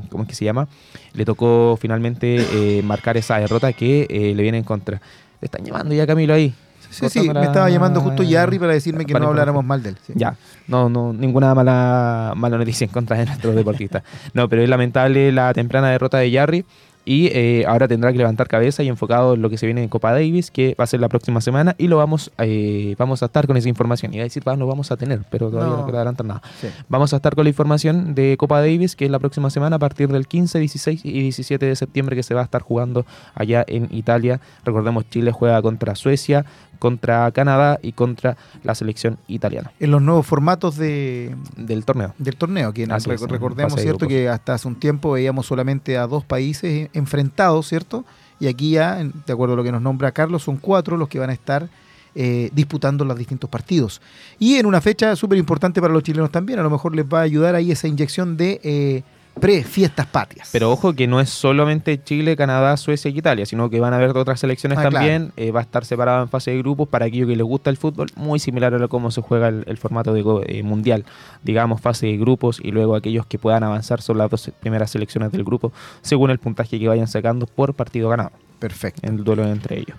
¿cómo 0.08 0.24
es 0.24 0.28
que 0.28 0.34
se 0.34 0.44
llama? 0.44 0.66
Le 1.12 1.24
tocó 1.24 1.78
finalmente 1.80 2.36
eh, 2.52 2.82
marcar 2.82 3.16
esa 3.16 3.38
derrota 3.38 3.72
que 3.72 4.06
eh, 4.08 4.34
le 4.34 4.42
viene 4.42 4.58
en 4.58 4.64
contra. 4.64 5.00
Le 5.40 5.46
están 5.46 5.64
llamando 5.64 5.94
ya 5.94 6.06
Camilo 6.06 6.34
ahí. 6.34 6.54
Sí, 6.94 7.08
sí, 7.08 7.30
me 7.30 7.42
estaba 7.44 7.68
llamando 7.70 8.00
justo 8.00 8.22
Jarry 8.28 8.58
para 8.58 8.72
decirme 8.72 9.04
que 9.04 9.12
para 9.12 9.24
no 9.24 9.30
habláramos 9.30 9.64
mal 9.64 9.82
de 9.82 9.90
él. 9.90 9.96
sí. 10.06 10.12
Ya, 10.16 10.36
no, 10.68 10.88
no, 10.88 11.12
ninguna 11.12 11.54
mala, 11.54 12.32
mala 12.36 12.56
noticia 12.58 12.84
en 12.84 12.90
contra 12.90 13.16
de 13.18 13.26
nuestros 13.26 13.54
deportistas. 13.54 14.02
No, 14.32 14.48
pero 14.48 14.62
es 14.62 14.68
lamentable 14.68 15.32
la 15.32 15.52
temprana 15.52 15.90
derrota 15.90 16.18
de 16.18 16.32
Jarry 16.32 16.64
y 17.06 17.26
eh, 17.34 17.66
ahora 17.68 17.86
tendrá 17.86 18.10
que 18.12 18.16
levantar 18.16 18.48
cabeza 18.48 18.82
y 18.82 18.88
enfocado 18.88 19.34
en 19.34 19.42
lo 19.42 19.50
que 19.50 19.58
se 19.58 19.66
viene 19.66 19.82
en 19.82 19.90
Copa 19.90 20.12
Davis, 20.12 20.50
que 20.50 20.74
va 20.80 20.84
a 20.84 20.86
ser 20.86 21.00
la 21.00 21.10
próxima 21.10 21.42
semana 21.42 21.74
y 21.76 21.88
lo 21.88 21.98
vamos, 21.98 22.32
eh, 22.38 22.94
vamos 22.98 23.22
a 23.22 23.26
estar 23.26 23.46
con 23.46 23.58
esa 23.58 23.68
información. 23.68 24.14
Iba 24.14 24.22
a 24.22 24.24
decir, 24.24 24.42
"Va, 24.48 24.56
lo 24.56 24.66
vamos 24.66 24.90
a 24.90 24.96
tener, 24.96 25.20
pero 25.30 25.50
todavía 25.50 25.76
no, 25.76 25.86
No. 25.86 25.94
adelantar 25.98 26.24
nada. 26.24 26.40
Sí. 26.62 26.68
Vamos 26.88 27.12
a 27.12 27.16
estar 27.16 27.34
con 27.34 27.44
la 27.44 27.50
información 27.50 28.14
de 28.14 28.38
Copa 28.38 28.60
Davis, 28.60 28.96
que 28.96 29.04
es 29.04 29.10
la 29.10 29.18
próxima 29.18 29.50
semana 29.50 29.76
a 29.76 29.78
partir 29.78 30.08
del 30.08 30.26
15, 30.26 30.58
16 30.58 31.04
y 31.04 31.12
17 31.20 31.66
de 31.66 31.76
septiembre 31.76 32.16
que 32.16 32.22
se 32.22 32.32
va 32.32 32.40
a 32.40 32.44
estar 32.44 32.62
jugando 32.62 33.04
allá 33.34 33.64
en 33.68 33.88
Italia. 33.90 34.40
Recordemos, 34.64 35.04
Chile 35.10 35.30
juega 35.30 35.60
contra 35.60 35.96
Suecia, 35.96 36.46
contra 36.78 37.30
Canadá 37.32 37.78
y 37.82 37.92
contra 37.92 38.36
la 38.62 38.74
selección 38.74 39.18
italiana 39.28 39.72
En 39.80 39.90
los 39.90 40.02
nuevos 40.02 40.26
formatos 40.26 40.76
de, 40.76 41.34
del 41.56 41.84
torneo. 41.84 42.14
del 42.18 42.36
torneo, 42.36 42.72
que 42.72 42.84
Así 42.90 43.10
recordemos, 43.10 43.80
¿cierto? 43.80 44.06
Que 44.06 44.28
hasta 44.28 44.54
hace 44.54 44.68
un 44.68 44.76
tiempo 44.76 45.12
veíamos 45.12 45.46
solamente 45.46 45.96
a 45.96 46.06
dos 46.06 46.24
países 46.24 46.88
enfrentados, 46.92 47.68
¿cierto? 47.68 48.04
Y 48.40 48.48
aquí 48.48 48.72
ya, 48.72 48.96
de 48.96 49.32
acuerdo 49.32 49.54
a 49.54 49.56
lo 49.56 49.64
que 49.64 49.72
nos 49.72 49.82
nombra 49.82 50.12
Carlos, 50.12 50.42
son 50.42 50.56
cuatro 50.56 50.96
los 50.96 51.08
que 51.08 51.18
van 51.18 51.30
a 51.30 51.32
estar 51.32 51.68
eh, 52.16 52.50
disputando 52.52 53.04
los 53.04 53.18
distintos 53.18 53.50
partidos. 53.50 54.00
Y 54.38 54.56
en 54.56 54.66
una 54.66 54.80
fecha 54.80 55.16
súper 55.16 55.38
importante 55.38 55.80
para 55.80 55.92
los 55.92 56.02
chilenos 56.02 56.30
también, 56.30 56.58
a 56.58 56.62
lo 56.62 56.70
mejor 56.70 56.94
les 56.94 57.06
va 57.06 57.20
a 57.20 57.22
ayudar 57.22 57.54
ahí 57.54 57.72
esa 57.72 57.88
inyección 57.88 58.36
de 58.36 58.60
eh, 58.62 59.02
pre-fiestas 59.40 60.06
patrias. 60.06 60.48
Pero 60.52 60.70
ojo 60.70 60.94
que 60.94 61.06
no 61.06 61.20
es 61.20 61.30
solamente 61.30 62.02
Chile, 62.02 62.36
Canadá, 62.36 62.76
Suecia 62.76 63.10
y 63.10 63.18
Italia, 63.18 63.46
sino 63.46 63.70
que 63.70 63.80
van 63.80 63.92
a 63.92 63.96
haber 63.96 64.16
otras 64.16 64.40
selecciones 64.40 64.78
Ah, 64.78 64.90
también. 64.90 65.32
Eh, 65.36 65.50
va 65.50 65.60
a 65.60 65.62
estar 65.62 65.84
separado 65.84 66.22
en 66.22 66.28
fase 66.28 66.52
de 66.52 66.58
grupos 66.58 66.88
para 66.88 67.06
aquellos 67.06 67.28
que 67.28 67.36
les 67.36 67.46
gusta 67.46 67.70
el 67.70 67.76
fútbol, 67.76 68.08
muy 68.16 68.38
similar 68.38 68.74
a 68.74 68.78
lo 68.78 68.88
cómo 68.88 69.10
se 69.10 69.20
juega 69.20 69.48
el, 69.48 69.64
el 69.66 69.76
formato 69.76 70.12
de 70.12 70.24
eh, 70.46 70.62
mundial. 70.62 71.04
Digamos, 71.42 71.80
fase 71.80 72.06
de 72.06 72.16
grupos 72.16 72.60
y 72.62 72.70
luego 72.70 72.94
aquellos 72.94 73.26
que 73.26 73.38
puedan 73.38 73.64
avanzar 73.64 74.00
son 74.00 74.18
las 74.18 74.30
dos 74.30 74.50
primeras 74.60 74.90
selecciones 74.90 75.32
del 75.32 75.44
grupo, 75.44 75.72
según 76.02 76.30
el 76.30 76.38
puntaje 76.38 76.78
que 76.78 76.88
vayan 76.88 77.08
sacando 77.08 77.46
por 77.46 77.74
partido 77.74 78.08
ganado 78.08 78.32
Perfecto. 78.58 79.00
en 79.06 79.16
el 79.16 79.24
duelo 79.24 79.46
entre 79.46 79.78
ellos. 79.78 79.96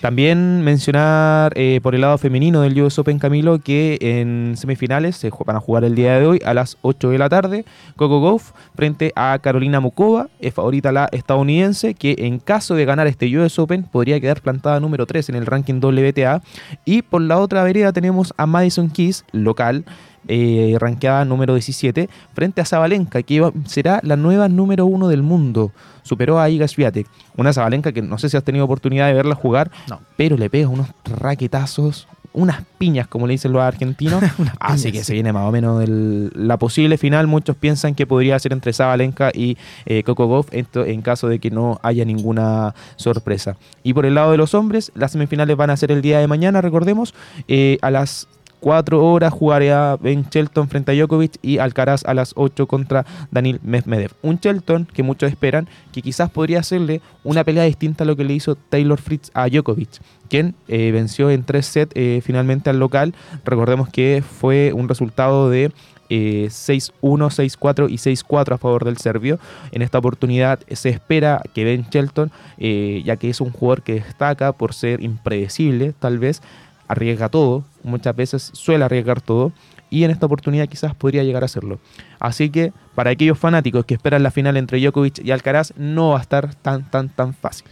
También 0.00 0.62
mencionar 0.62 1.52
eh, 1.56 1.80
por 1.82 1.94
el 1.94 2.02
lado 2.02 2.18
femenino 2.18 2.60
del 2.60 2.80
US 2.80 2.98
Open 2.98 3.18
Camilo 3.18 3.58
que 3.58 3.98
en 4.00 4.54
semifinales 4.56 5.16
se 5.16 5.30
van 5.44 5.56
a 5.56 5.60
jugar 5.60 5.84
el 5.84 5.94
día 5.94 6.18
de 6.18 6.26
hoy 6.26 6.40
a 6.44 6.54
las 6.54 6.78
8 6.82 7.10
de 7.10 7.18
la 7.18 7.28
tarde. 7.28 7.64
Coco 7.96 8.22
Gauff 8.22 8.52
frente 8.74 9.12
a 9.16 9.38
Carolina 9.40 9.80
Mukova, 9.80 10.28
es 10.38 10.54
favorita 10.54 10.92
la 10.92 11.08
estadounidense 11.12 11.94
que 11.94 12.16
en 12.18 12.38
caso 12.38 12.74
de 12.74 12.84
ganar 12.84 13.06
este 13.06 13.36
US 13.36 13.58
Open 13.58 13.84
podría 13.84 14.20
quedar 14.20 14.40
plantada 14.40 14.80
número 14.80 15.06
3 15.06 15.30
en 15.30 15.34
el 15.34 15.46
ranking 15.46 15.80
WTA. 15.82 16.42
Y 16.84 17.02
por 17.02 17.22
la 17.22 17.38
otra 17.38 17.64
vereda 17.64 17.92
tenemos 17.92 18.32
a 18.36 18.46
Madison 18.46 18.90
Keys, 18.90 19.24
local. 19.32 19.84
Eh, 20.26 20.76
rankeada 20.80 21.24
número 21.24 21.52
17 21.54 22.08
frente 22.34 22.60
a 22.60 22.64
Zabalenka 22.64 23.22
que 23.22 23.50
será 23.66 24.00
la 24.02 24.16
nueva 24.16 24.48
número 24.48 24.86
1 24.86 25.08
del 25.08 25.22
mundo 25.22 25.70
superó 26.02 26.40
a 26.40 26.48
Iga 26.48 26.66
Swiatek 26.66 27.06
una 27.36 27.52
Zabalenka 27.52 27.92
que 27.92 28.00
no 28.00 28.16
sé 28.16 28.28
si 28.30 28.36
has 28.38 28.42
tenido 28.44 28.64
oportunidad 28.64 29.06
de 29.06 29.12
verla 29.12 29.34
jugar 29.34 29.70
No. 29.88 30.00
pero 30.16 30.36
le 30.38 30.48
pega 30.48 30.68
unos 30.68 30.88
raquetazos, 31.04 32.06
unas 32.32 32.62
piñas, 32.78 33.06
como 33.06 33.26
le 33.28 33.32
dicen 33.34 33.52
los 33.52 33.62
argentinos. 33.62 34.20
Así 34.60 34.90
que 34.92 34.98
sí. 34.98 35.04
se 35.04 35.12
viene 35.14 35.32
más 35.32 35.46
o 35.48 35.52
menos 35.52 35.82
el- 35.84 36.30
la 36.34 36.56
posible 36.58 36.98
final. 36.98 37.26
Muchos 37.28 37.54
piensan 37.56 37.94
que 37.94 38.06
podría 38.06 38.36
ser 38.40 38.52
entre 38.52 38.72
Zabalenka 38.72 39.30
y 39.32 39.56
eh, 39.86 40.02
Coco 40.02 40.28
Gauff 40.28 40.48
esto 40.52 40.84
en 40.84 41.00
caso 41.02 41.28
de 41.28 41.38
que 41.38 41.50
no 41.50 41.78
haya 41.82 42.04
ninguna 42.04 42.74
sorpresa. 42.96 43.56
Y 43.84 43.94
por 43.94 44.04
el 44.04 44.14
lado 44.16 44.32
de 44.32 44.36
los 44.36 44.52
hombres, 44.54 44.90
las 44.96 45.12
semifinales 45.12 45.56
van 45.56 45.70
a 45.70 45.76
ser 45.76 45.92
el 45.92 46.02
día 46.02 46.18
de 46.18 46.26
mañana, 46.26 46.60
recordemos, 46.60 47.14
eh, 47.46 47.78
a 47.82 47.90
las 47.92 48.26
4 48.64 49.04
horas 49.04 49.30
jugaría 49.30 49.94
Ben 50.00 50.24
Shelton 50.30 50.70
frente 50.70 50.90
a 50.90 50.94
Djokovic 50.94 51.36
y 51.42 51.58
Alcaraz 51.58 52.02
a 52.06 52.14
las 52.14 52.32
8 52.34 52.66
contra 52.66 53.04
Daniil 53.30 53.60
Medvedev. 53.62 54.12
Un 54.22 54.38
Shelton 54.38 54.86
que 54.90 55.02
muchos 55.02 55.30
esperan 55.30 55.68
que 55.92 56.00
quizás 56.00 56.30
podría 56.30 56.60
hacerle 56.60 57.02
una 57.24 57.44
pelea 57.44 57.64
distinta 57.64 58.04
a 58.04 58.06
lo 58.06 58.16
que 58.16 58.24
le 58.24 58.32
hizo 58.32 58.54
Taylor 58.54 58.98
Fritz 58.98 59.30
a 59.34 59.50
Djokovic, 59.50 60.00
quien 60.30 60.54
eh, 60.68 60.92
venció 60.92 61.28
en 61.28 61.44
3 61.44 61.66
sets 61.66 61.92
eh, 61.94 62.22
finalmente 62.24 62.70
al 62.70 62.78
local. 62.78 63.14
Recordemos 63.44 63.90
que 63.90 64.24
fue 64.26 64.72
un 64.72 64.88
resultado 64.88 65.50
de 65.50 65.70
eh, 66.08 66.46
6-1, 66.48 66.92
6-4 67.02 67.90
y 67.90 67.96
6-4 67.96 68.54
a 68.54 68.58
favor 68.58 68.86
del 68.86 68.96
serbio. 68.96 69.38
En 69.72 69.82
esta 69.82 69.98
oportunidad 69.98 70.60
se 70.70 70.88
espera 70.88 71.42
que 71.54 71.64
Ben 71.64 71.84
Shelton, 71.90 72.32
eh, 72.56 73.02
ya 73.04 73.16
que 73.16 73.28
es 73.28 73.42
un 73.42 73.50
jugador 73.50 73.82
que 73.82 73.94
destaca 73.96 74.52
por 74.52 74.72
ser 74.72 75.02
impredecible, 75.02 75.92
tal 75.98 76.18
vez, 76.18 76.40
arriesga 76.88 77.28
todo, 77.28 77.64
muchas 77.82 78.14
veces 78.14 78.50
suele 78.52 78.84
arriesgar 78.84 79.20
todo, 79.20 79.52
y 79.90 80.04
en 80.04 80.10
esta 80.10 80.26
oportunidad 80.26 80.68
quizás 80.68 80.94
podría 80.94 81.22
llegar 81.22 81.42
a 81.42 81.46
hacerlo. 81.46 81.78
Así 82.18 82.50
que 82.50 82.72
para 82.94 83.10
aquellos 83.10 83.38
fanáticos 83.38 83.84
que 83.84 83.94
esperan 83.94 84.22
la 84.22 84.30
final 84.30 84.56
entre 84.56 84.80
Djokovic 84.80 85.24
y 85.24 85.30
Alcaraz, 85.30 85.72
no 85.76 86.10
va 86.10 86.18
a 86.18 86.22
estar 86.22 86.54
tan, 86.54 86.90
tan, 86.90 87.08
tan 87.08 87.34
fácil. 87.34 87.68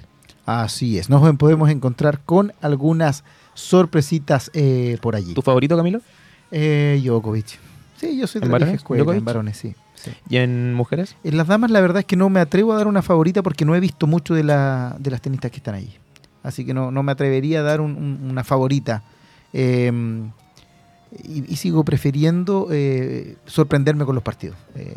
Así 0.46 0.98
es, 0.98 1.08
nos 1.08 1.36
podemos 1.36 1.70
encontrar 1.70 2.20
con 2.20 2.52
algunas 2.60 3.24
sorpresitas 3.54 4.50
eh, 4.54 4.98
por 5.00 5.14
allí. 5.14 5.34
¿Tu 5.34 5.42
favorito, 5.42 5.76
Camilo? 5.76 6.00
Eh, 6.50 7.00
Djokovic. 7.02 7.58
Sí, 7.96 8.18
yo 8.18 8.26
soy 8.26 8.40
de 8.40 8.46
¿En 8.46 8.52
la 8.52 8.58
vieja 8.58 8.72
escuela, 8.72 9.02
¿Djokovic? 9.02 9.18
en 9.18 9.24
varones, 9.24 9.56
sí. 9.56 9.74
sí. 9.94 10.10
¿Y 10.28 10.36
en 10.38 10.74
mujeres? 10.74 11.16
En 11.22 11.36
las 11.36 11.46
damas, 11.46 11.70
la 11.70 11.80
verdad 11.80 12.00
es 12.00 12.04
que 12.06 12.16
no 12.16 12.28
me 12.28 12.40
atrevo 12.40 12.72
a 12.72 12.76
dar 12.76 12.88
una 12.88 13.02
favorita 13.02 13.42
porque 13.42 13.64
no 13.64 13.74
he 13.74 13.80
visto 13.80 14.06
mucho 14.06 14.34
de, 14.34 14.44
la, 14.44 14.96
de 14.98 15.10
las 15.10 15.20
tenistas 15.20 15.50
que 15.50 15.58
están 15.58 15.74
allí. 15.74 15.94
Así 16.42 16.64
que 16.64 16.74
no, 16.74 16.90
no 16.90 17.02
me 17.02 17.12
atrevería 17.12 17.60
a 17.60 17.62
dar 17.62 17.80
un- 17.80 17.96
un- 17.96 18.30
una 18.30 18.44
favorita. 18.44 19.02
Eh, 19.52 19.92
y, 21.24 21.52
y 21.52 21.56
sigo 21.56 21.84
prefiriendo 21.84 22.68
eh, 22.70 23.36
sorprenderme 23.46 24.04
con 24.04 24.14
los 24.14 24.24
partidos. 24.24 24.56
Eh, 24.74 24.96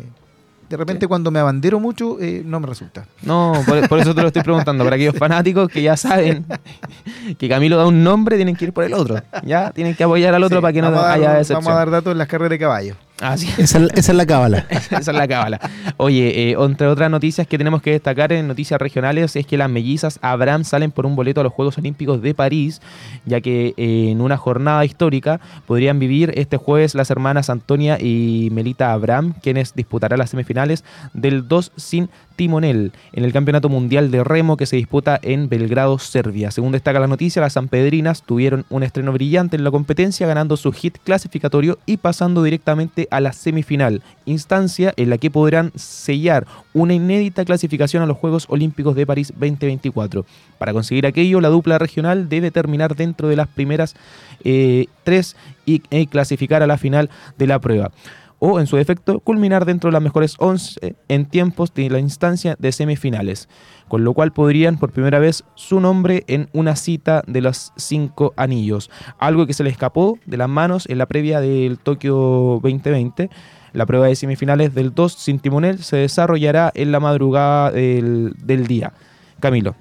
de 0.68 0.76
repente, 0.76 1.04
Sí. 1.04 1.08
cuando 1.08 1.30
me 1.30 1.38
abandero 1.38 1.78
mucho, 1.78 2.18
eh, 2.20 2.42
no 2.44 2.58
me 2.58 2.66
resulta. 2.66 3.06
No, 3.22 3.52
por, 3.66 3.88
por 3.88 3.98
eso 4.00 4.14
te 4.14 4.22
lo 4.22 4.28
estoy 4.28 4.42
preguntando. 4.42 4.82
Para 4.82 4.96
aquellos 4.96 5.14
fanáticos 5.16 5.68
que 5.68 5.80
ya 5.82 5.96
saben 5.96 6.44
que 7.38 7.48
Camilo 7.48 7.76
da 7.76 7.86
un 7.86 8.02
nombre, 8.02 8.34
tienen 8.36 8.56
que 8.56 8.64
ir 8.64 8.72
por 8.72 8.82
el 8.82 8.94
otro. 8.94 9.22
Ya 9.44 9.70
tienen 9.70 9.94
que 9.94 10.02
apoyar 10.02 10.34
al 10.34 10.42
otro 10.42 10.58
Sí, 10.58 10.62
para 10.62 10.72
que 10.72 10.80
no 10.82 10.90
vamos 10.90 11.04
haya 11.06 11.28
Vamos 11.28 11.38
decepción. 11.48 11.72
a 11.72 11.76
dar 11.76 11.90
datos 11.90 12.10
en 12.12 12.18
las 12.18 12.26
carreras 12.26 12.50
de 12.50 12.58
caballo. 12.58 12.96
Esa, 13.18 13.34
es- 13.58 13.74
esa 13.94 14.12
es 14.12 14.14
la 14.14 14.26
cábala. 14.26 14.66
Esa 14.70 14.98
es 14.98 15.06
la 15.06 15.26
cábala. 15.26 15.58
Oye, 15.96 16.50
eh, 16.50 16.56
entre 16.58 16.86
otras 16.86 17.10
noticias 17.10 17.46
que 17.46 17.56
tenemos 17.56 17.80
que 17.80 17.92
destacar 17.92 18.32
en 18.32 18.46
noticias 18.46 18.78
regionales 18.80 19.36
es 19.36 19.46
que 19.46 19.56
las 19.56 19.70
mellizas 19.70 20.18
Abraham 20.20 20.64
salen 20.64 20.90
por 20.90 21.06
un 21.06 21.16
boleto 21.16 21.40
a 21.40 21.44
los 21.44 21.52
Juegos 21.52 21.78
Olímpicos 21.78 22.20
de 22.20 22.34
París, 22.34 22.82
ya 23.24 23.40
que 23.40 23.72
eh, 23.78 24.08
en 24.10 24.20
una 24.20 24.36
jornada 24.36 24.84
histórica 24.84 25.40
podrían 25.66 25.98
vivir 25.98 26.32
este 26.36 26.58
jueves 26.58 26.94
las 26.94 27.10
hermanas 27.10 27.48
Antonia 27.48 27.98
y 28.00 28.48
Melita 28.52 28.92
Abraham, 28.92 29.32
quienes 29.42 29.74
disputarán 29.74 30.18
las 30.18 30.30
semifinales 30.30 30.84
del 31.14 31.48
2 31.48 31.72
sin 31.76 32.10
timonel 32.36 32.92
en 33.12 33.24
el 33.24 33.32
Campeonato 33.32 33.68
Mundial 33.68 34.10
de 34.10 34.22
Remo 34.22 34.56
que 34.56 34.66
se 34.66 34.76
disputa 34.76 35.18
en 35.22 35.48
Belgrado, 35.48 35.98
Serbia. 35.98 36.50
Según 36.50 36.72
destaca 36.72 37.00
la 37.00 37.06
noticia, 37.06 37.42
las 37.42 37.54
sanpedrinas 37.54 38.22
tuvieron 38.22 38.64
un 38.70 38.82
estreno 38.82 39.12
brillante 39.12 39.56
en 39.56 39.64
la 39.64 39.70
competencia, 39.70 40.26
ganando 40.26 40.56
su 40.56 40.72
hit 40.72 40.98
clasificatorio 41.02 41.78
y 41.86 41.96
pasando 41.96 42.42
directamente 42.42 43.08
a 43.10 43.20
la 43.20 43.32
semifinal, 43.32 44.02
instancia 44.26 44.92
en 44.96 45.10
la 45.10 45.18
que 45.18 45.30
podrán 45.30 45.72
sellar 45.74 46.46
una 46.74 46.94
inédita 46.94 47.44
clasificación 47.44 48.02
a 48.02 48.06
los 48.06 48.18
Juegos 48.18 48.46
Olímpicos 48.48 48.94
de 48.94 49.06
París 49.06 49.32
2024. 49.34 50.24
Para 50.58 50.72
conseguir 50.72 51.06
aquello, 51.06 51.40
la 51.40 51.48
dupla 51.48 51.78
regional 51.78 52.28
debe 52.28 52.50
terminar 52.50 52.94
dentro 52.94 53.28
de 53.28 53.36
las 53.36 53.48
primeras 53.48 53.96
eh, 54.44 54.86
tres 55.04 55.36
y, 55.64 55.82
y 55.90 56.06
clasificar 56.06 56.62
a 56.62 56.66
la 56.66 56.78
final 56.78 57.10
de 57.38 57.46
la 57.46 57.58
prueba 57.58 57.90
o 58.38 58.60
en 58.60 58.66
su 58.66 58.76
defecto 58.76 59.20
culminar 59.20 59.64
dentro 59.64 59.88
de 59.88 59.92
las 59.92 60.02
mejores 60.02 60.36
11 60.38 60.96
en 61.08 61.26
tiempos 61.26 61.72
de 61.74 61.88
la 61.90 61.98
instancia 61.98 62.56
de 62.58 62.72
semifinales, 62.72 63.48
con 63.88 64.04
lo 64.04 64.12
cual 64.14 64.32
podrían 64.32 64.78
por 64.78 64.92
primera 64.92 65.18
vez 65.18 65.44
su 65.54 65.80
nombre 65.80 66.24
en 66.26 66.48
una 66.52 66.76
cita 66.76 67.22
de 67.26 67.40
los 67.40 67.72
cinco 67.76 68.34
anillos, 68.36 68.90
algo 69.18 69.46
que 69.46 69.54
se 69.54 69.64
le 69.64 69.70
escapó 69.70 70.18
de 70.26 70.36
las 70.36 70.48
manos 70.48 70.86
en 70.88 70.98
la 70.98 71.06
previa 71.06 71.40
del 71.40 71.78
Tokio 71.78 72.60
2020. 72.62 73.30
La 73.72 73.84
prueba 73.84 74.06
de 74.06 74.16
semifinales 74.16 74.74
del 74.74 74.94
2 74.94 75.12
sin 75.12 75.38
timonel 75.38 75.82
se 75.82 75.96
desarrollará 75.96 76.72
en 76.74 76.92
la 76.92 77.00
madrugada 77.00 77.70
del, 77.70 78.34
del 78.42 78.66
día. 78.66 78.94
Camilo. 79.38 79.74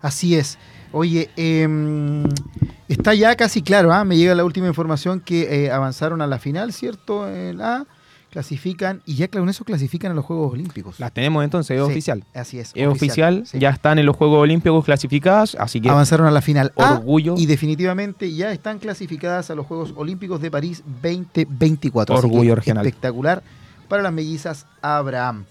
Así 0.00 0.34
es. 0.34 0.58
Oye, 0.92 1.30
em, 1.36 2.24
está 2.88 3.14
ya 3.14 3.34
casi 3.36 3.62
claro, 3.62 3.92
¿ah? 3.92 4.04
me 4.04 4.16
llega 4.16 4.34
la 4.34 4.44
última 4.44 4.66
información 4.68 5.20
que 5.20 5.64
eh, 5.64 5.70
avanzaron 5.70 6.20
a 6.22 6.26
la 6.26 6.38
final, 6.38 6.72
¿cierto? 6.72 7.28
En 7.28 7.60
A, 7.60 7.86
clasifican, 8.30 9.02
y 9.04 9.14
ya 9.16 9.28
con 9.28 9.48
eso 9.48 9.64
clasifican 9.64 10.12
a 10.12 10.14
los 10.14 10.24
Juegos 10.24 10.52
Olímpicos. 10.52 10.98
Las 11.00 11.12
tenemos 11.12 11.44
entonces, 11.44 11.76
es 11.78 11.84
Sí, 11.84 11.90
oficial. 11.90 12.24
Así 12.34 12.58
es. 12.58 12.72
Es 12.74 12.86
oficial, 12.86 13.42
sí. 13.46 13.58
ya 13.58 13.70
están 13.70 13.98
en 13.98 14.06
los 14.06 14.16
Juegos 14.16 14.38
Olímpicos 14.42 14.84
clasificadas, 14.84 15.54
así 15.58 15.80
que 15.80 15.90
Avanzaron 15.90 16.26
a 16.26 16.30
la 16.30 16.40
final 16.40 16.72
A 16.76 16.92
orgullo. 16.94 17.34
y 17.36 17.46
definitivamente 17.46 18.32
ya 18.32 18.50
están 18.52 18.78
clasificadas 18.78 19.50
a 19.50 19.54
los 19.54 19.66
Juegos 19.66 19.92
Olímpicos 19.96 20.40
de 20.40 20.50
París 20.50 20.82
2024. 21.02 22.14
Así 22.14 22.24
Orgullo 22.24 22.50
que 22.52 22.56
regional. 22.56 22.86
Espectacular 22.86 23.42
para 23.88 24.02
las 24.02 24.12
mellizas 24.12 24.66
Abraham. 24.80 25.44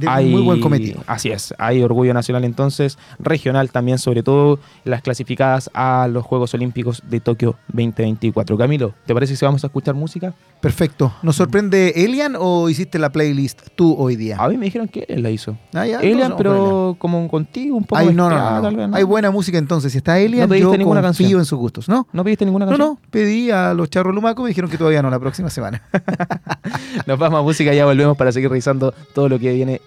De 0.00 0.08
hay, 0.08 0.26
muy 0.30 0.42
buen 0.42 0.60
cometido. 0.60 1.02
Así 1.06 1.30
es, 1.30 1.54
hay 1.58 1.82
orgullo 1.82 2.12
nacional 2.14 2.44
entonces, 2.44 2.98
regional 3.18 3.70
también, 3.70 3.98
sobre 3.98 4.22
todo 4.22 4.58
las 4.84 5.02
clasificadas 5.02 5.70
a 5.74 6.08
los 6.10 6.24
Juegos 6.24 6.54
Olímpicos 6.54 7.02
de 7.08 7.20
Tokio 7.20 7.56
2024. 7.68 8.56
Camilo, 8.58 8.94
¿te 9.06 9.14
parece 9.14 9.36
si 9.36 9.44
vamos 9.44 9.62
a 9.64 9.66
escuchar 9.68 9.94
música? 9.94 10.34
Perfecto. 10.60 11.12
¿Nos 11.22 11.36
sorprende 11.36 11.92
Elian 11.96 12.36
o 12.38 12.68
hiciste 12.68 12.98
la 12.98 13.10
playlist 13.10 13.68
tú 13.76 13.94
hoy 13.98 14.16
día? 14.16 14.36
A 14.38 14.48
mí 14.48 14.58
me 14.58 14.66
dijeron 14.66 14.88
que 14.88 15.06
él 15.08 15.22
la 15.22 15.30
hizo. 15.30 15.52
Ah, 15.72 15.86
ya, 15.86 16.00
Elian, 16.00 16.12
Elian. 16.12 16.34
pero 16.36 16.96
como 16.98 17.26
contigo, 17.28 17.76
un 17.76 17.84
poco 17.84 17.98
Ay, 17.98 18.08
no, 18.14 18.28
no, 18.28 18.36
no, 18.38 18.62
tal 18.62 18.72
no. 18.74 18.78
vez, 18.78 18.88
¿no? 18.90 18.96
Hay 18.96 19.02
buena 19.04 19.30
música 19.30 19.56
entonces. 19.56 19.92
Si 19.92 19.98
está 19.98 20.18
Elian, 20.18 20.42
¿No 20.42 20.48
pediste 20.48 20.70
yo 20.72 20.76
ninguna 20.76 21.00
confío 21.00 21.24
canción? 21.24 21.40
en 21.40 21.44
sus 21.46 21.58
gustos, 21.58 21.88
¿no? 21.88 22.06
¿No 22.12 22.24
pediste 22.24 22.44
ninguna 22.44 22.66
No, 22.66 22.72
canción? 22.72 22.88
no, 23.02 23.10
pedí 23.10 23.50
a 23.50 23.72
los 23.72 23.88
charros 23.88 24.14
lumacos, 24.14 24.42
me 24.42 24.48
dijeron 24.48 24.70
que 24.70 24.76
todavía 24.76 25.00
no, 25.02 25.08
la 25.10 25.18
próxima 25.18 25.48
semana. 25.48 25.82
Nos 27.06 27.18
vamos 27.18 27.40
a 27.40 27.42
música 27.42 27.72
y 27.72 27.76
ya 27.76 27.86
volvemos 27.86 28.16
para 28.16 28.30
seguir 28.32 28.50
revisando 28.50 28.92
todo 29.14 29.28
lo 29.28 29.38
que 29.38 29.52
viene 29.52 29.80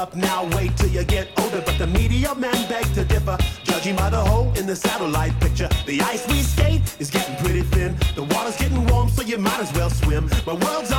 Up 0.00 0.16
now, 0.16 0.48
wait 0.56 0.74
till 0.78 0.88
you 0.88 1.04
get 1.04 1.28
older. 1.38 1.60
But 1.60 1.76
the 1.76 1.86
media 1.86 2.34
men 2.34 2.56
beg 2.68 2.84
to 2.94 3.04
differ, 3.04 3.36
judging 3.64 3.96
by 3.96 4.08
the 4.08 4.20
hole 4.20 4.50
in 4.56 4.66
the 4.66 4.74
satellite 4.74 5.38
picture. 5.40 5.68
The 5.86 6.00
ice 6.00 6.26
we 6.26 6.40
skate 6.40 6.80
is 6.98 7.10
getting 7.10 7.36
pretty 7.36 7.60
thin. 7.60 7.94
The 8.14 8.22
water's 8.22 8.56
getting 8.56 8.86
warm, 8.86 9.10
so 9.10 9.22
you 9.22 9.36
might 9.36 9.60
as 9.60 9.70
well 9.74 9.90
swim. 9.90 10.30
My 10.46 10.54
world's 10.54 10.90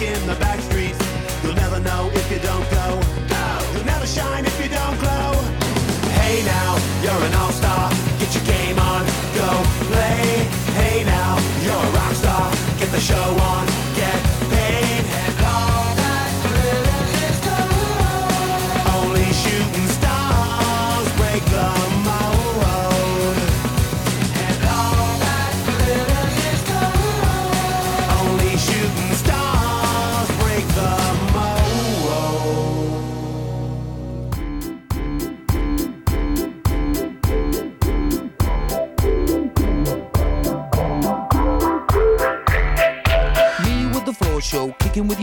in 0.00 0.26
the 0.28 0.34
back. 0.36 0.57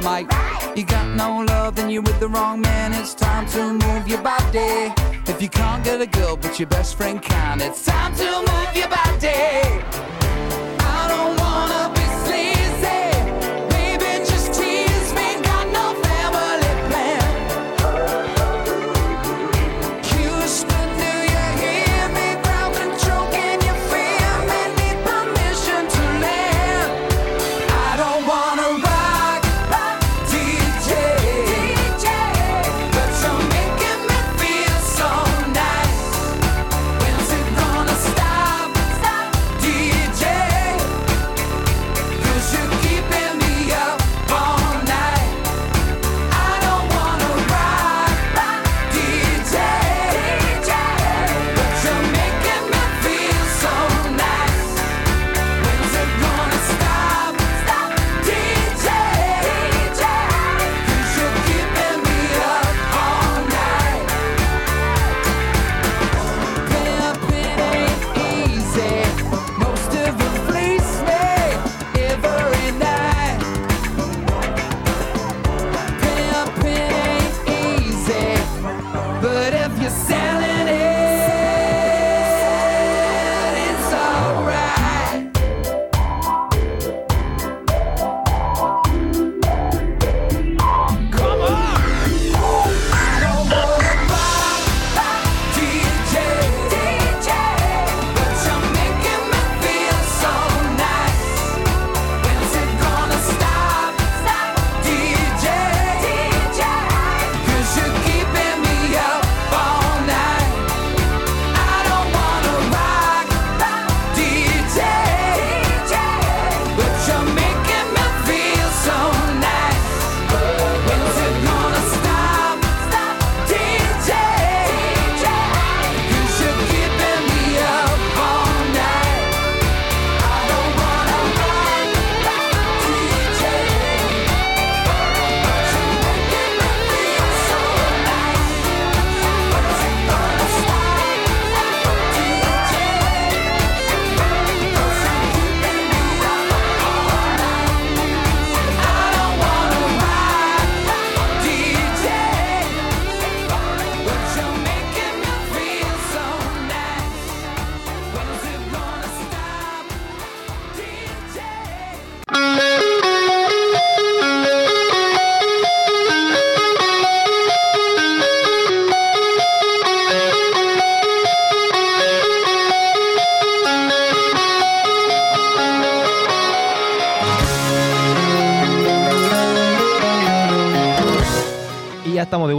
dynamite. 0.00 0.76
You 0.76 0.84
got 0.84 1.16
no 1.16 1.44
love, 1.44 1.76
then 1.76 1.90
you're 1.90 2.02
with 2.02 2.20
the 2.20 2.28
wrong 2.28 2.60
man. 2.60 2.92
It's 2.94 3.14
time 3.14 3.46
to 3.48 3.72
move 3.72 4.08
your 4.08 4.22
body. 4.22 4.92
If 5.26 5.42
you 5.42 5.48
can't 5.48 5.84
get 5.84 6.00
a 6.00 6.06
girl, 6.06 6.36
but 6.36 6.58
your 6.58 6.68
best 6.68 6.96
friend 6.96 7.20
can, 7.20 7.60
it's 7.60 7.84
time 7.84 8.14
to 8.16 8.24
move 8.24 8.76
your 8.76 8.88
body. 8.88 9.07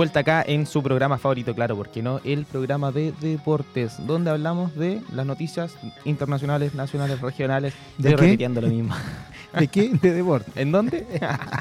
Vuelta 0.10 0.20
acá 0.22 0.44
en 0.48 0.66
su 0.66 0.82
programa 0.82 1.18
favorito, 1.20 1.54
claro, 1.54 1.76
porque 1.76 2.02
no, 2.02 2.20
el 2.24 2.46
programa 2.46 2.92
de 2.92 3.14
deportes, 3.22 3.94
donde 4.08 4.32
hablamos 4.32 4.76
de 4.76 5.02
las 5.14 5.24
noticias 5.26 5.74
internacionales, 6.04 6.74
nacionales, 6.74 7.22
regionales, 7.22 7.74
¿De 8.00 8.16
repitiendo 8.16 8.60
lo 8.62 8.68
mismo. 8.70 8.96
¿De 9.60 9.68
qué? 9.68 9.90
De 10.02 10.14
deporte. 10.14 10.52
¿En 10.60 10.72
dónde? 10.72 11.06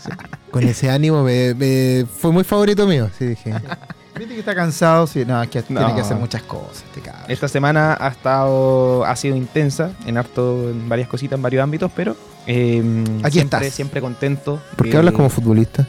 Con 0.51 0.63
ese 0.65 0.89
ánimo 0.91 1.23
me, 1.23 1.53
me- 1.55 2.07
fue 2.07 2.33
muy 2.33 2.43
favorito 2.45 2.87
mío. 2.87 3.11
Sí, 3.19 3.27
dije. 3.27 3.53
Viste 4.19 4.33
que 4.35 4.41
está 4.41 4.55
cansado, 4.55 5.07
sí, 5.07 5.25
no, 5.27 5.41
es 5.43 5.49
que 5.51 5.63
tiene 5.63 5.81
No. 5.83 5.95
que 5.95 6.01
hacer 6.01 6.17
muchas 6.17 6.43
cosas, 6.43 6.83
este 6.89 7.03
cabrón. 7.03 7.25
Esta 7.29 7.47
semana 7.49 7.97
ha 8.01 8.09
estado, 8.09 9.05
ha 9.05 9.15
sido 9.15 9.37
intensa 9.37 9.93
en 10.07 10.17
harto, 10.19 10.71
en 10.71 10.89
varias 10.89 11.09
cositas, 11.09 11.37
en 11.37 11.43
varios 11.43 11.63
ámbitos, 11.63 11.93
pero 11.95 12.17
eh, 12.47 12.83
Aquí 13.23 13.39
siempre, 13.39 13.59
estás. 13.59 13.75
siempre 13.75 14.01
contento. 14.01 14.61
¿Por 14.77 14.87
qué 14.87 14.93
de- 14.93 14.99
hablas 14.99 15.15
como 15.15 15.29
futbolista? 15.29 15.87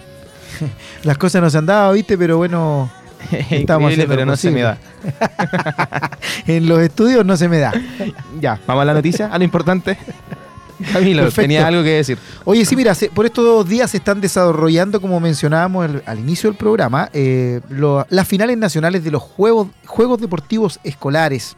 Las 1.03 1.17
cosas 1.17 1.41
no 1.41 1.49
se 1.49 1.57
han 1.57 1.65
dado, 1.65 1.93
viste, 1.93 2.17
pero 2.17 2.37
bueno, 2.37 2.89
Estamos 3.49 3.91
haciendo 3.91 4.07
pero 4.13 4.25
lo 4.25 4.31
no 4.31 4.37
se 4.37 4.49
me 4.51 4.61
da. 4.61 4.77
en 6.47 6.67
los 6.67 6.79
estudios 6.79 7.25
no 7.25 7.35
se 7.37 7.47
me 7.49 7.59
da. 7.59 7.73
Ya, 8.39 8.59
vamos 8.65 8.81
a 8.83 8.85
la 8.85 8.93
noticia, 8.93 9.27
a 9.27 9.37
lo 9.37 9.43
importante. 9.43 9.97
Camilo, 10.93 11.23
Perfecto. 11.23 11.41
tenía 11.41 11.67
algo 11.67 11.83
que 11.83 11.89
decir. 11.89 12.17
Oye, 12.45 12.63
sí, 12.63 12.73
mira, 12.77 12.93
por 13.13 13.25
estos 13.25 13.43
dos 13.43 13.67
días 13.67 13.91
se 13.91 13.97
están 13.97 14.21
desarrollando, 14.21 15.01
como 15.01 15.19
mencionábamos 15.19 15.83
al, 15.89 16.03
al 16.05 16.19
inicio 16.19 16.49
del 16.49 16.57
programa, 16.57 17.09
eh, 17.11 17.59
lo- 17.69 18.07
las 18.09 18.25
finales 18.25 18.57
nacionales 18.57 19.03
de 19.03 19.11
los 19.11 19.21
Juegos, 19.21 19.67
juegos 19.85 20.21
Deportivos 20.21 20.79
Escolares, 20.85 21.57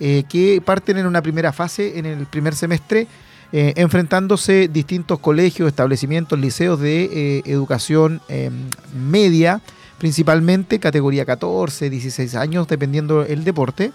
eh, 0.00 0.24
que 0.30 0.62
parten 0.64 0.96
en 0.96 1.04
una 1.06 1.20
primera 1.20 1.52
fase, 1.52 1.98
en 1.98 2.06
el 2.06 2.24
primer 2.24 2.54
semestre, 2.54 3.06
eh, 3.56 3.72
enfrentándose 3.76 4.66
distintos 4.66 5.20
colegios, 5.20 5.68
establecimientos, 5.68 6.36
liceos 6.40 6.80
de 6.80 7.04
eh, 7.04 7.42
educación 7.46 8.20
eh, 8.28 8.50
media, 8.92 9.60
principalmente 9.98 10.80
categoría 10.80 11.24
14, 11.24 11.88
16 11.88 12.34
años, 12.34 12.66
dependiendo 12.66 13.22
el 13.22 13.44
deporte. 13.44 13.92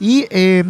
Y 0.00 0.26
eh, 0.30 0.64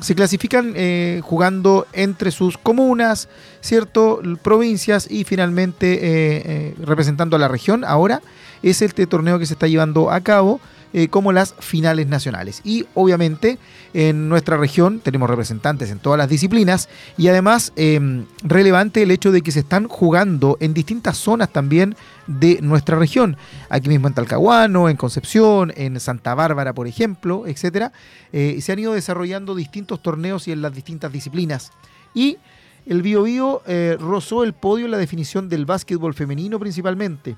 se 0.00 0.14
clasifican 0.14 0.72
eh, 0.74 1.20
jugando 1.22 1.86
entre 1.92 2.30
sus 2.30 2.56
comunas, 2.56 3.28
¿cierto? 3.60 4.22
Provincias 4.40 5.06
y 5.10 5.24
finalmente 5.24 6.74
representando 6.80 7.36
a 7.36 7.38
la 7.38 7.48
región. 7.48 7.84
Ahora 7.84 8.22
es 8.62 8.80
este 8.80 9.06
torneo 9.06 9.38
que 9.38 9.44
se 9.44 9.52
está 9.52 9.66
llevando 9.66 10.10
a 10.10 10.22
cabo 10.22 10.62
eh, 10.92 11.08
como 11.08 11.32
las 11.32 11.54
finales 11.58 12.06
nacionales. 12.06 12.60
Y 12.64 12.86
obviamente 12.94 13.58
en 13.94 14.28
nuestra 14.28 14.56
región 14.56 15.00
tenemos 15.00 15.28
representantes 15.28 15.90
en 15.90 15.98
todas 15.98 16.18
las 16.18 16.28
disciplinas 16.28 16.88
y 17.18 17.28
además 17.28 17.72
eh, 17.76 18.24
relevante 18.42 19.02
el 19.02 19.10
hecho 19.10 19.32
de 19.32 19.42
que 19.42 19.52
se 19.52 19.60
están 19.60 19.88
jugando 19.88 20.56
en 20.60 20.74
distintas 20.74 21.16
zonas 21.18 21.50
también 21.52 21.96
de 22.26 22.60
nuestra 22.62 22.98
región. 22.98 23.36
Aquí 23.68 23.88
mismo 23.88 24.08
en 24.08 24.14
Talcahuano, 24.14 24.88
en 24.88 24.96
Concepción, 24.96 25.72
en 25.76 25.98
Santa 26.00 26.34
Bárbara, 26.34 26.72
por 26.72 26.86
ejemplo, 26.86 27.46
etcétera. 27.46 27.92
Eh, 28.32 28.58
se 28.60 28.72
han 28.72 28.78
ido 28.78 28.92
desarrollando 28.92 29.54
distintos 29.54 30.02
torneos 30.02 30.48
y 30.48 30.52
en 30.52 30.62
las 30.62 30.74
distintas 30.74 31.12
disciplinas. 31.12 31.72
Y 32.14 32.38
el 32.86 33.02
Bio 33.02 33.22
Bio 33.22 33.62
eh, 33.66 33.96
rozó 33.98 34.44
el 34.44 34.54
podio 34.54 34.86
en 34.86 34.90
la 34.90 34.98
definición 34.98 35.48
del 35.48 35.66
básquetbol 35.66 36.14
femenino 36.14 36.58
principalmente. 36.58 37.36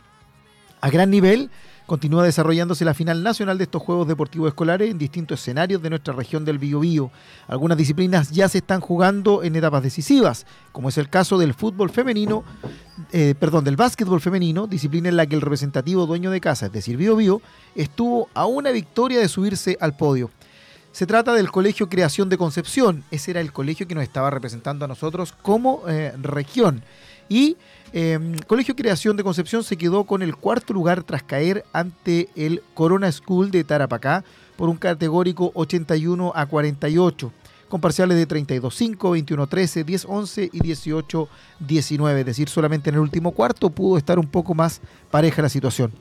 A 0.80 0.90
gran 0.90 1.10
nivel, 1.10 1.50
continúa 1.86 2.24
desarrollándose 2.24 2.84
la 2.84 2.94
final 2.94 3.22
nacional 3.22 3.58
de 3.58 3.64
estos 3.64 3.82
Juegos 3.82 4.08
Deportivos 4.08 4.48
Escolares 4.48 4.90
en 4.90 4.98
distintos 4.98 5.40
escenarios 5.40 5.82
de 5.82 5.90
nuestra 5.90 6.14
región 6.14 6.44
del 6.44 6.58
Biobío. 6.58 7.10
Algunas 7.46 7.76
disciplinas 7.76 8.30
ya 8.30 8.48
se 8.48 8.58
están 8.58 8.80
jugando 8.80 9.42
en 9.42 9.54
etapas 9.56 9.82
decisivas, 9.82 10.46
como 10.72 10.88
es 10.88 10.98
el 10.98 11.08
caso 11.08 11.38
del 11.38 11.52
fútbol 11.52 11.90
femenino, 11.90 12.44
eh, 13.12 13.34
perdón, 13.38 13.64
del 13.64 13.76
básquetbol 13.76 14.20
femenino, 14.20 14.66
disciplina 14.66 15.08
en 15.08 15.16
la 15.16 15.26
que 15.26 15.34
el 15.34 15.42
representativo 15.42 16.06
dueño 16.06 16.30
de 16.30 16.40
casa, 16.40 16.66
es 16.66 16.72
decir, 16.72 16.96
Biobío, 16.96 17.42
estuvo 17.74 18.28
a 18.34 18.46
una 18.46 18.70
victoria 18.70 19.20
de 19.20 19.28
subirse 19.28 19.76
al 19.80 19.96
podio. 19.96 20.30
Se 20.92 21.06
trata 21.06 21.34
del 21.34 21.50
Colegio 21.50 21.88
Creación 21.88 22.28
de 22.28 22.38
Concepción. 22.38 23.02
Ese 23.10 23.32
era 23.32 23.40
el 23.40 23.52
colegio 23.52 23.88
que 23.88 23.96
nos 23.96 24.04
estaba 24.04 24.30
representando 24.30 24.84
a 24.84 24.88
nosotros 24.88 25.32
como 25.32 25.82
eh, 25.88 26.12
región. 26.22 26.84
Y 27.28 27.56
eh, 27.96 28.18
Colegio 28.48 28.74
Creación 28.74 29.16
de 29.16 29.22
Concepción 29.22 29.62
se 29.62 29.76
quedó 29.76 30.02
con 30.02 30.20
el 30.22 30.35
cuarto 30.35 30.72
lugar 30.72 31.04
tras 31.04 31.22
caer 31.22 31.64
ante 31.72 32.28
el 32.35 32.61
Corona 32.74 33.12
School 33.12 33.52
de 33.52 33.62
Tarapacá 33.62 34.24
por 34.57 34.68
un 34.68 34.76
categórico 34.76 35.52
81 35.54 36.33
a 36.35 36.46
48, 36.46 37.33
con 37.68 37.80
parciales 37.80 38.16
de 38.16 38.26
32-5, 38.26 38.96
21-13, 38.98 39.85
10-11 39.85 40.50
y 40.52 40.59
18-19. 40.59 42.18
Es 42.18 42.26
decir, 42.26 42.48
solamente 42.48 42.90
en 42.90 42.96
el 42.96 43.00
último 43.00 43.30
cuarto 43.30 43.70
pudo 43.70 43.96
estar 43.96 44.18
un 44.18 44.26
poco 44.26 44.54
más 44.54 44.80
pareja 45.12 45.40
la 45.42 45.48
situación. 45.48 45.92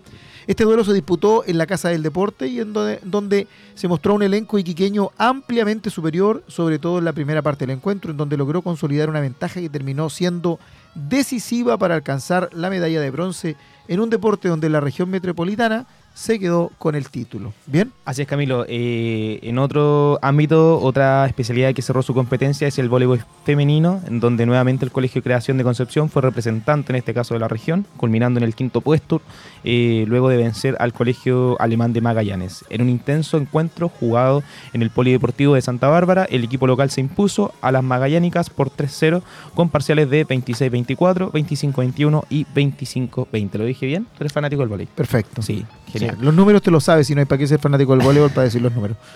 Este 0.46 0.66
duelo 0.66 0.84
se 0.84 0.94
disputó 0.94 1.44
en 1.46 1.58
la 1.58 1.66
Casa 1.66 1.90
del 1.90 2.04
Deporte 2.04 2.48
y 2.48 2.60
en 2.60 2.74
donde, 2.74 3.48
se 3.76 3.88
mostró 3.88 4.14
un 4.14 4.24
elenco 4.24 4.60
iquiqueño 4.60 5.12
ampliamente 5.18 5.90
superior, 5.90 6.44
sobre 6.48 6.80
todo 6.80 7.00
en 7.00 7.06
la 7.06 7.14
primera 7.14 7.42
parte 7.42 7.66
del 7.66 7.78
encuentro, 7.78 8.12
en 8.12 8.18
donde 8.18 8.38
logró 8.38 8.62
consolidar 8.62 9.10
una 9.10 9.22
ventaja 9.22 9.62
que 9.62 9.70
terminó 9.70 10.10
siendo 10.10 10.60
decisiva 10.96 11.78
para 11.78 11.96
alcanzar 11.96 12.50
la 12.54 12.70
medalla 12.70 13.00
de 13.00 13.10
bronce 13.10 13.56
en 13.88 14.00
un 14.00 14.10
deporte 14.10 14.50
donde 14.50 14.70
la 14.70 14.80
región 14.80 15.10
metropolitana 15.10 15.88
se 16.14 16.40
quedó 16.40 16.72
con 16.78 16.96
el 16.96 17.10
título. 17.10 17.54
¿Bien? 17.66 17.92
Así 18.06 18.22
es, 18.22 18.28
Camilo. 18.28 18.66
Eh, 18.68 19.40
en 19.42 19.58
otro 19.58 20.20
ámbito, 20.22 20.80
otra 20.80 21.26
especialidad 21.26 21.74
que 21.74 21.82
cerró 21.82 22.04
su 22.04 22.14
competencia 22.14 22.68
es 22.68 22.78
el 22.78 22.90
voleibol 22.90 23.24
femenino, 23.46 24.02
en 24.08 24.20
donde 24.20 24.46
nuevamente 24.46 24.86
el 24.86 24.92
Colegio 24.92 25.22
de 25.22 25.24
Creación 25.24 25.58
de 25.58 25.64
Concepción 25.64 26.10
fue 26.10 26.22
representante, 26.22 26.92
en 26.92 26.98
este 26.98 27.14
caso 27.14 27.34
de 27.34 27.40
la 27.40 27.48
región, 27.48 27.86
culminando 27.98 28.40
en 28.40 28.44
el 28.44 28.54
quinto 28.54 28.82
puesto, 28.82 29.22
eh, 29.64 30.06
luego 30.08 30.30
de 30.30 30.38
vencer 30.38 30.76
al 30.80 30.94
Colegio 30.94 31.60
Alemán 31.60 31.94
de 31.94 32.02
Magallanes. 32.02 32.64
En 32.70 32.82
un 32.82 32.90
intenso 32.90 33.38
encuentro 33.38 33.90
jugado 33.90 34.44
en 34.74 34.84
el 34.84 34.92
Polideportivo 34.92 35.56
de 35.56 35.62
Santa 35.62 35.88
Bárbara, 35.88 36.26
el 36.30 36.44
equipo 36.44 36.68
local 36.68 36.92
se 36.92 37.02
impuso 37.02 37.54
a 37.62 37.72
las 37.72 37.84
magallánicas 37.84 38.50
por 38.50 38.70
3-0 38.70 39.24
con 39.56 39.70
parciales 39.70 40.10
de 40.10 40.28
26-24, 40.28 41.32
25-21 41.32 42.24
y 42.30 42.46
25-20. 42.46 43.58
¿Lo 43.58 43.66
dije 43.66 43.86
bien? 43.86 44.06
¿Tú 44.06 44.18
eres 44.22 44.34
fanático 44.34 44.62
del 44.62 44.70
voleibol? 44.70 44.94
Perfecto. 44.96 45.42
Sí, 45.42 45.66
Sí, 46.12 46.18
los 46.20 46.34
números 46.34 46.62
te 46.62 46.72
los 46.72 46.84
sabes, 46.84 47.08
si 47.08 47.16
no 47.16 47.22
hay 47.22 47.26
para 47.26 47.40
qué 47.40 47.48
ser 47.48 47.60
fanático 47.60 47.96
del 47.96 48.06
voleibol 48.06 48.32
para 48.32 48.46
decir 48.46 48.62
los 48.62 48.74
números. 48.74 48.98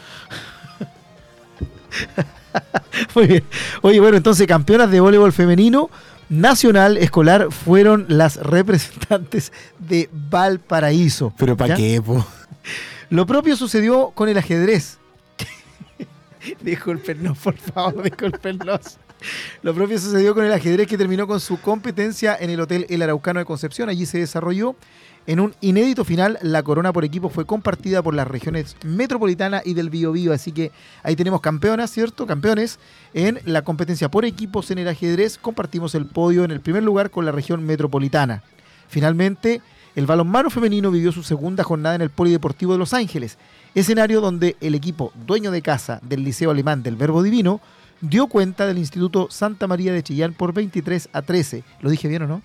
Muy 3.15 3.27
bien. 3.27 3.43
Oye, 3.81 3.99
bueno, 3.99 4.17
entonces 4.17 4.47
campeonas 4.47 4.91
de 4.91 4.99
voleibol 4.99 5.33
femenino 5.33 5.89
nacional 6.29 6.97
escolar 6.97 7.51
fueron 7.51 8.05
las 8.09 8.37
representantes 8.37 9.51
de 9.79 10.09
Valparaíso. 10.11 11.33
Pero 11.37 11.55
¿para 11.55 11.75
qué, 11.75 12.01
po? 12.01 12.25
Lo 13.09 13.25
propio 13.25 13.55
sucedió 13.55 14.11
con 14.11 14.29
el 14.29 14.37
ajedrez. 14.37 14.97
discúlpenos, 16.61 17.37
por 17.37 17.57
favor, 17.57 18.03
discúlpenos. 18.03 18.97
Lo 19.63 19.73
propio 19.73 19.97
sucedió 19.97 20.35
con 20.35 20.45
el 20.45 20.53
ajedrez 20.53 20.87
que 20.87 20.97
terminó 20.97 21.25
con 21.25 21.39
su 21.39 21.59
competencia 21.59 22.37
en 22.39 22.49
el 22.49 22.59
Hotel 22.59 22.85
El 22.89 23.01
Araucano 23.01 23.39
de 23.39 23.45
Concepción. 23.45 23.89
Allí 23.89 24.05
se 24.05 24.19
desarrolló. 24.19 24.75
En 25.27 25.41
un 25.41 25.53
inédito 25.59 26.05
final, 26.05 26.39
la 26.41 26.63
corona 26.63 26.93
por 26.93 27.03
equipo 27.03 27.27
fue 27.27 27.45
compartida 27.45 28.01
por 28.01 28.13
las 28.13 28.25
regiones 28.25 28.77
metropolitana 28.85 29.61
y 29.65 29.73
del 29.73 29.89
Biobío. 29.89 30.31
Así 30.31 30.53
que 30.53 30.71
ahí 31.03 31.17
tenemos 31.17 31.41
campeonas, 31.41 31.91
¿cierto? 31.91 32.25
Campeones 32.25 32.79
en 33.13 33.41
la 33.43 33.61
competencia 33.61 34.09
por 34.09 34.23
equipos 34.23 34.71
en 34.71 34.77
el 34.77 34.87
ajedrez. 34.87 35.37
Compartimos 35.37 35.95
el 35.95 36.05
podio 36.05 36.45
en 36.45 36.51
el 36.51 36.61
primer 36.61 36.81
lugar 36.81 37.11
con 37.11 37.25
la 37.25 37.33
región 37.33 37.65
metropolitana. 37.65 38.41
Finalmente, 38.87 39.61
el 39.95 40.05
balonmano 40.05 40.49
femenino 40.49 40.91
vivió 40.91 41.11
su 41.11 41.23
segunda 41.23 41.65
jornada 41.65 41.95
en 41.95 42.03
el 42.03 42.09
Polideportivo 42.09 42.71
de 42.71 42.79
Los 42.79 42.93
Ángeles, 42.93 43.37
escenario 43.75 44.21
donde 44.21 44.55
el 44.61 44.75
equipo 44.75 45.11
dueño 45.25 45.51
de 45.51 45.61
casa 45.61 45.99
del 46.03 46.23
Liceo 46.23 46.51
Alemán 46.51 46.83
del 46.83 46.95
Verbo 46.95 47.21
Divino 47.21 47.59
dio 47.99 48.27
cuenta 48.27 48.65
del 48.65 48.77
Instituto 48.77 49.27
Santa 49.29 49.67
María 49.67 49.91
de 49.91 50.03
Chillán 50.03 50.31
por 50.31 50.53
23 50.53 51.09
a 51.11 51.21
13. 51.21 51.65
¿Lo 51.81 51.89
dije 51.89 52.07
bien 52.07 52.21
o 52.21 52.27
no? 52.27 52.41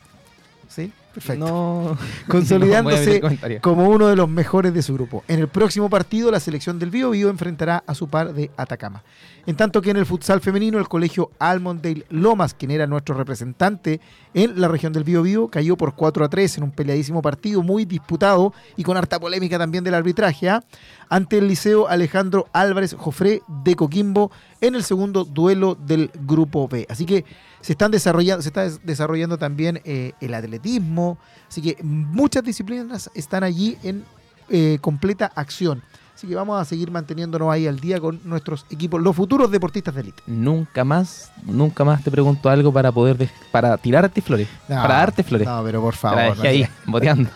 Sí, 0.67 0.91
perfecto. 1.13 1.47
No. 1.47 1.99
Consolidándose 2.29 3.21
como 3.61 3.89
uno 3.89 4.09
de 4.09 4.17
los 4.17 4.29
mejores 4.29 4.75
de 4.75 4.83
su 4.83 4.95
grupo. 4.95 5.25
En 5.29 5.41
el 5.41 5.49
próximo 5.49 5.89
partido, 5.91 6.31
la 6.31 6.41
selección 6.41 6.79
del 6.79 6.91
Bio 6.91 7.11
Bio 7.11 7.29
enfrentará 7.29 7.83
a 7.87 7.95
su 7.95 8.09
par 8.09 8.35
de 8.35 8.51
Atacama. 8.57 9.03
En 9.47 9.57
tanto 9.57 9.83
que 9.83 9.91
en 9.91 9.97
el 9.97 10.07
futsal 10.07 10.41
femenino, 10.41 10.79
el 10.79 10.89
colegio 10.89 11.31
Almondale 11.39 12.05
Lomas, 12.11 12.55
quien 12.55 12.71
era 12.71 12.87
nuestro 12.87 13.17
representante 13.17 14.01
en 14.35 14.61
la 14.61 14.69
región 14.69 14.93
del 14.93 15.05
Bio 15.05 15.23
Bio, 15.23 15.49
cayó 15.49 15.77
por 15.77 15.95
4 15.95 16.25
a 16.25 16.29
3 16.29 16.59
en 16.59 16.65
un 16.65 16.71
peleadísimo 16.71 17.21
partido 17.21 17.63
muy 17.63 17.85
disputado 17.85 18.53
y 18.77 18.83
con 18.83 18.97
harta 18.97 19.21
polémica 19.21 19.59
también 19.59 19.85
del 19.85 19.95
arbitraje, 19.95 20.49
¿ah? 20.49 20.65
ante 21.09 21.39
el 21.39 21.49
liceo 21.49 21.89
Alejandro 21.89 22.47
Álvarez 22.53 22.95
Jofré 22.99 23.43
de 23.65 23.77
Coquimbo 23.77 24.31
en 24.61 24.75
el 24.75 24.85
segundo 24.85 25.25
duelo 25.25 25.75
del 25.75 26.11
grupo 26.27 26.67
B. 26.69 26.87
Así 26.89 27.05
que 27.05 27.25
se 27.61 27.73
están 27.73 27.91
desarrollando, 27.91 28.43
se 28.43 28.49
está 28.49 28.63
des- 28.63 28.81
desarrollando 28.85 29.37
también 29.39 29.81
eh, 29.85 30.13
el 30.21 30.33
atletismo, 30.35 31.19
así 31.49 31.61
que 31.61 31.77
muchas 31.83 32.43
disciplinas 32.43 33.11
están 33.15 33.45
allí 33.45 33.77
en 33.83 34.05
eh, 34.49 34.79
completa 34.81 35.31
acción. 35.35 35.83
Así 36.23 36.29
que 36.29 36.37
vamos 36.37 36.63
a 36.63 36.65
seguir 36.65 36.89
manteniéndonos 36.89 37.53
ahí 37.53 37.67
al 37.67 37.81
día 37.81 37.99
con 37.99 38.21
nuestros 38.23 38.65
equipos, 38.71 39.03
los 39.03 39.17
futuros 39.17 39.51
deportistas 39.51 39.93
de 39.97 40.03
élite. 40.03 40.23
Nunca 40.29 40.85
más, 40.85 41.33
nunca 41.45 41.83
más 41.83 42.05
te 42.05 42.13
pregunto 42.13 42.49
algo 42.49 42.73
para 42.73 42.93
poder 42.93 43.29
para 43.51 43.77
tirarte 43.77 44.23
flores, 44.23 44.47
No, 44.69 44.77
para 44.83 44.95
darte 44.99 45.25
flores. 45.25 45.49
No, 45.49 45.61
pero 45.65 45.81
por 45.83 45.97
Te 45.97 46.07
la 46.07 46.13
favor. 46.13 46.37
dejé 46.37 46.49
ahí, 46.49 46.69
boteando. 46.87 47.29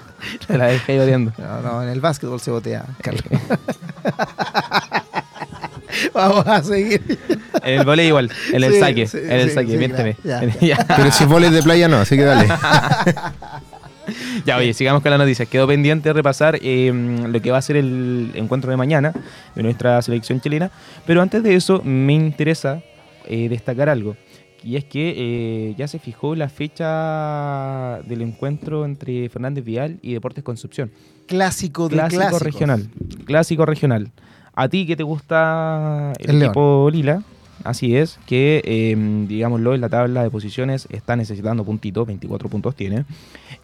Te 0.46 0.57
la 0.57 0.66
dejé 0.66 1.01
odiando. 1.01 1.33
No, 1.37 1.61
no, 1.62 1.83
en 1.83 1.88
el 1.88 2.01
básquetbol 2.01 2.38
se 2.38 2.53
botea, 2.53 2.85
Carlos. 3.03 3.25
Vamos 6.14 6.46
a 6.46 6.62
seguir. 6.62 7.18
En 7.64 7.81
el 7.81 7.85
volei 7.85 8.07
igual, 8.07 8.31
en 8.53 8.62
el 8.62 8.72
Sí, 8.75 8.79
saque, 8.79 9.09
sí, 9.09 9.18
en 9.18 9.33
el 9.33 9.49
sí, 9.49 9.55
saque, 9.57 9.72
sí, 9.72 9.79
miénteme. 9.79 10.16
ya, 10.22 10.44
Ya, 10.61 10.87
Pero 10.96 11.11
si 11.11 11.25
es 11.25 11.29
vóley 11.29 11.51
de 11.51 11.61
playa 11.61 11.88
no, 11.88 11.96
así 11.96 12.16
que 12.16 12.22
dale. 12.22 12.46
Ya, 14.45 14.57
oye, 14.57 14.73
sigamos 14.75 15.03
con 15.03 15.11
las 15.11 15.19
noticias. 15.19 15.49
Quedó 15.49 15.66
pendiente 15.66 16.09
de 16.09 16.12
repasar 16.12 16.59
eh, 16.62 16.92
lo 17.29 17.40
que 17.40 17.51
va 17.51 17.59
a 17.59 17.62
ser 17.62 17.77
el 17.77 18.31
encuentro 18.35 18.71
de 18.71 18.77
mañana 18.77 19.12
de 19.55 19.62
nuestra 19.62 20.01
selección 20.03 20.40
chilena. 20.40 20.71
Pero 21.07 21.23
antes 21.23 21.42
de 21.42 21.55
eso, 21.55 21.83
me 21.85 22.12
interesa 22.14 22.83
eh, 23.27 23.49
destacar 23.49 23.88
algo. 23.88 24.16
Y 24.62 24.77
es 24.77 24.85
que 24.85 25.14
eh, 25.16 25.75
ya 25.79 25.87
se 25.87 25.99
fijó 25.99 26.35
la 26.35 26.49
fecha 26.49 28.01
del 28.05 28.23
encuentro 28.23 28.85
entre 28.85 29.29
Fernández 29.29 29.64
Vial 29.64 29.99
y 30.03 30.12
Deportes 30.14 30.42
Concepción. 30.42 30.90
Clásico 31.27 31.88
de 31.88 31.97
Clásico 31.97 32.21
clásicos. 32.21 32.42
regional. 32.42 32.88
Clásico 33.25 33.66
regional. 33.66 34.11
A 34.55 34.69
ti 34.69 34.87
que 34.87 34.97
te 34.97 35.03
gusta 35.03 36.12
el, 36.19 36.37
El 36.37 36.42
equipo 36.42 36.88
Lila, 36.90 37.23
así 37.69 37.97
es, 37.97 38.19
que 38.27 38.63
eh, 38.65 38.97
digámoslo 39.29 39.75
en 39.75 39.81
la 39.81 39.89
tabla 39.89 40.23
de 40.23 40.31
posiciones 40.31 40.87
está 40.91 41.17
necesitando 41.17 41.65
puntitos, 41.65 42.07
24 42.07 42.49
puntos 42.49 42.75
tiene. 42.75 43.05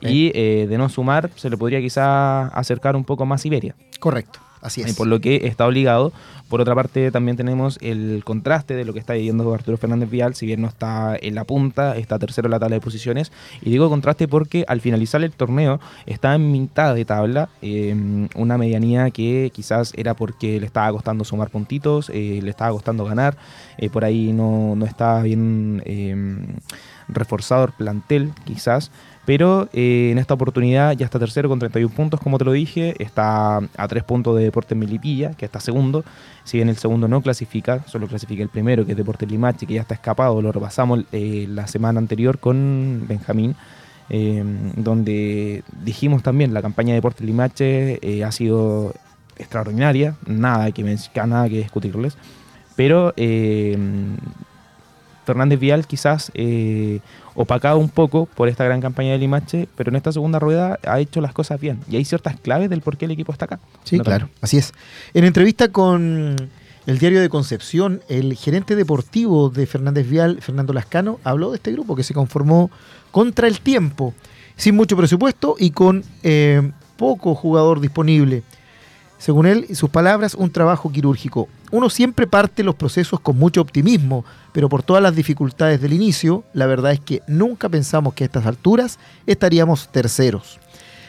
Y 0.00 0.32
eh, 0.34 0.66
de 0.68 0.78
no 0.78 0.88
sumar, 0.88 1.30
se 1.36 1.48
le 1.48 1.56
podría 1.56 1.80
quizá 1.80 2.48
acercar 2.48 2.96
un 2.96 3.04
poco 3.04 3.24
más 3.24 3.42
Siberia. 3.42 3.74
Correcto, 4.00 4.40
así 4.62 4.80
es. 4.80 4.94
por 4.94 5.06
lo 5.06 5.20
que 5.20 5.46
está 5.46 5.66
obligado. 5.66 6.12
Por 6.48 6.60
otra 6.60 6.74
parte, 6.74 7.10
también 7.10 7.36
tenemos 7.36 7.78
el 7.80 8.22
contraste 8.24 8.74
de 8.74 8.84
lo 8.84 8.92
que 8.92 8.98
está 8.98 9.14
viviendo 9.14 9.52
Arturo 9.54 9.78
Fernández 9.78 10.10
Vial, 10.10 10.34
si 10.34 10.44
bien 10.44 10.60
no 10.60 10.68
está 10.68 11.16
en 11.18 11.34
la 11.34 11.44
punta, 11.44 11.96
está 11.96 12.18
tercero 12.18 12.46
en 12.46 12.50
la 12.50 12.60
tabla 12.60 12.76
de 12.76 12.80
posiciones. 12.80 13.32
Y 13.62 13.70
digo 13.70 13.88
contraste 13.88 14.28
porque 14.28 14.64
al 14.68 14.82
finalizar 14.82 15.22
el 15.24 15.32
torneo 15.32 15.80
está 16.04 16.34
en 16.34 16.52
mitad 16.52 16.94
de 16.94 17.04
tabla, 17.04 17.48
eh, 17.62 18.28
una 18.34 18.58
medianía 18.58 19.10
que 19.10 19.50
quizás 19.54 19.92
era 19.96 20.14
porque 20.14 20.60
le 20.60 20.66
estaba 20.66 20.92
costando 20.92 21.24
sumar 21.24 21.48
puntitos, 21.48 22.10
eh, 22.10 22.40
le 22.42 22.50
estaba 22.50 22.70
costando 22.72 23.04
ganar, 23.04 23.36
eh, 23.78 23.88
por 23.88 24.04
ahí 24.04 24.32
no, 24.32 24.76
no 24.76 24.84
estaba 24.84 25.22
bien 25.22 25.82
reforzado 27.08 27.64
el 27.64 27.72
plantel, 27.72 28.32
quizás. 28.44 28.90
Pero 29.24 29.68
eh, 29.72 30.08
en 30.10 30.18
esta 30.18 30.34
oportunidad 30.34 30.92
ya 30.96 31.04
está 31.04 31.20
tercero 31.20 31.48
con 31.48 31.60
31 31.60 31.94
puntos, 31.94 32.20
como 32.20 32.38
te 32.38 32.44
lo 32.44 32.52
dije. 32.52 32.96
Está 32.98 33.58
a 33.58 33.88
3 33.88 34.02
puntos 34.02 34.36
de 34.36 34.42
Deportes 34.44 34.76
Melipilla, 34.76 35.30
que 35.34 35.44
está 35.44 35.60
segundo. 35.60 36.04
Si 36.42 36.58
bien 36.58 36.68
el 36.68 36.76
segundo 36.76 37.06
no 37.06 37.22
clasifica, 37.22 37.84
solo 37.86 38.08
clasifica 38.08 38.42
el 38.42 38.48
primero, 38.48 38.84
que 38.84 38.92
es 38.92 38.98
Deportes 38.98 39.30
Limache, 39.30 39.66
que 39.66 39.74
ya 39.74 39.82
está 39.82 39.94
escapado. 39.94 40.42
Lo 40.42 40.50
repasamos 40.50 41.04
eh, 41.12 41.46
la 41.48 41.68
semana 41.68 42.00
anterior 42.00 42.40
con 42.40 43.04
Benjamín, 43.06 43.54
eh, 44.10 44.42
donde 44.76 45.62
dijimos 45.84 46.24
también 46.24 46.52
la 46.52 46.60
campaña 46.60 46.88
de 46.88 46.96
Deportes 46.96 47.24
Limache 47.24 48.00
ha 48.24 48.32
sido 48.32 48.92
extraordinaria. 49.36 50.16
Nada 50.26 50.72
que, 50.72 50.82
nada 50.82 51.48
que 51.48 51.58
discutirles. 51.58 52.18
Pero 52.74 53.14
Fernández 55.24 55.60
Vial 55.60 55.86
quizás 55.86 56.32
opacado 57.34 57.78
un 57.78 57.88
poco 57.88 58.26
por 58.26 58.48
esta 58.48 58.64
gran 58.64 58.80
campaña 58.80 59.12
de 59.12 59.18
Limache, 59.18 59.68
pero 59.76 59.90
en 59.90 59.96
esta 59.96 60.12
segunda 60.12 60.38
rueda 60.38 60.78
ha 60.86 61.00
hecho 61.00 61.20
las 61.20 61.32
cosas 61.32 61.60
bien. 61.60 61.80
Y 61.90 61.96
hay 61.96 62.04
ciertas 62.04 62.38
claves 62.38 62.70
del 62.70 62.80
por 62.80 62.96
qué 62.96 63.06
el 63.06 63.10
equipo 63.10 63.32
está 63.32 63.46
acá. 63.46 63.60
Sí, 63.84 63.98
No 63.98 64.04
claro, 64.04 64.28
así 64.40 64.58
es. 64.58 64.72
En 65.14 65.24
entrevista 65.24 65.68
con 65.68 66.36
el 66.86 66.98
diario 66.98 67.20
de 67.20 67.28
Concepción, 67.28 68.02
el 68.08 68.34
gerente 68.34 68.76
deportivo 68.76 69.50
de 69.50 69.66
Fernández 69.66 70.08
Vial, 70.08 70.40
Fernando 70.40 70.72
Lascano, 70.72 71.20
habló 71.24 71.50
de 71.50 71.56
este 71.56 71.72
grupo 71.72 71.94
que 71.94 72.02
se 72.02 72.14
conformó 72.14 72.70
contra 73.10 73.46
el 73.46 73.60
tiempo, 73.60 74.14
sin 74.56 74.74
mucho 74.74 74.96
presupuesto 74.96 75.56
y 75.58 75.70
con 75.70 76.04
eh, 76.22 76.72
poco 76.96 77.34
jugador 77.34 77.80
disponible. 77.80 78.42
Según 79.22 79.46
él 79.46 79.66
y 79.68 79.76
sus 79.76 79.88
palabras, 79.88 80.34
un 80.34 80.50
trabajo 80.50 80.90
quirúrgico. 80.90 81.46
Uno 81.70 81.90
siempre 81.90 82.26
parte 82.26 82.64
los 82.64 82.74
procesos 82.74 83.20
con 83.20 83.38
mucho 83.38 83.60
optimismo, 83.60 84.24
pero 84.50 84.68
por 84.68 84.82
todas 84.82 85.00
las 85.00 85.14
dificultades 85.14 85.80
del 85.80 85.92
inicio, 85.92 86.42
la 86.54 86.66
verdad 86.66 86.90
es 86.90 86.98
que 86.98 87.22
nunca 87.28 87.68
pensamos 87.68 88.14
que 88.14 88.24
a 88.24 88.26
estas 88.26 88.46
alturas 88.46 88.98
estaríamos 89.28 89.86
terceros. 89.92 90.58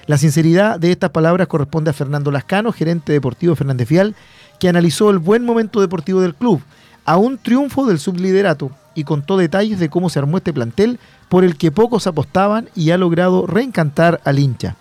La 0.05 0.19
sinceridad 0.19 0.79
de 0.79 0.91
estas 0.91 1.09
palabras 1.09 1.47
corresponde 1.47 1.89
a 1.89 1.93
Fernando 1.93 2.29
Lascano, 2.29 2.71
gerente 2.71 3.13
deportivo 3.13 3.53
de 3.53 3.57
Fernández 3.57 3.89
Vial, 3.89 4.13
que 4.59 4.69
analizó 4.69 5.09
el 5.09 5.17
buen 5.17 5.43
momento 5.43 5.81
deportivo 5.81 6.21
del 6.21 6.35
club, 6.35 6.61
a 7.05 7.17
un 7.17 7.39
triunfo 7.39 7.87
del 7.87 7.97
subliderato 7.97 8.69
y 8.93 9.05
contó 9.05 9.37
detalles 9.37 9.79
de 9.79 9.89
cómo 9.89 10.11
se 10.11 10.19
armó 10.19 10.37
este 10.37 10.53
plantel 10.53 10.99
por 11.29 11.43
el 11.43 11.57
que 11.57 11.71
pocos 11.71 12.05
apostaban 12.05 12.69
y 12.75 12.91
ha 12.91 12.97
logrado 12.99 13.47
reencantar 13.47 14.21
al 14.23 14.37
hincha. 14.37 14.75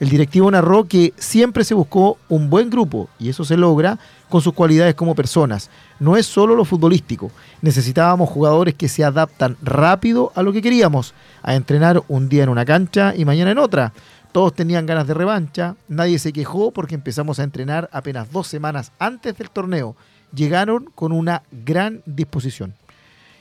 El 0.00 0.08
directivo 0.08 0.50
narró 0.50 0.84
que 0.84 1.12
siempre 1.18 1.62
se 1.62 1.74
buscó 1.74 2.16
un 2.30 2.48
buen 2.48 2.70
grupo 2.70 3.10
y 3.18 3.28
eso 3.28 3.44
se 3.44 3.58
logra 3.58 3.98
con 4.30 4.40
sus 4.40 4.54
cualidades 4.54 4.94
como 4.94 5.14
personas. 5.14 5.68
No 5.98 6.16
es 6.16 6.24
solo 6.24 6.56
lo 6.56 6.64
futbolístico. 6.64 7.30
Necesitábamos 7.60 8.30
jugadores 8.30 8.74
que 8.74 8.88
se 8.88 9.04
adaptan 9.04 9.58
rápido 9.60 10.32
a 10.34 10.42
lo 10.42 10.54
que 10.54 10.62
queríamos, 10.62 11.12
a 11.42 11.54
entrenar 11.54 12.02
un 12.08 12.30
día 12.30 12.44
en 12.44 12.48
una 12.48 12.64
cancha 12.64 13.12
y 13.14 13.26
mañana 13.26 13.50
en 13.50 13.58
otra. 13.58 13.92
Todos 14.32 14.54
tenían 14.54 14.86
ganas 14.86 15.06
de 15.06 15.12
revancha, 15.12 15.76
nadie 15.86 16.18
se 16.18 16.32
quejó 16.32 16.70
porque 16.70 16.94
empezamos 16.94 17.38
a 17.38 17.44
entrenar 17.44 17.90
apenas 17.92 18.32
dos 18.32 18.46
semanas 18.46 18.92
antes 18.98 19.36
del 19.36 19.50
torneo. 19.50 19.96
Llegaron 20.32 20.86
con 20.94 21.12
una 21.12 21.42
gran 21.50 22.02
disposición. 22.06 22.74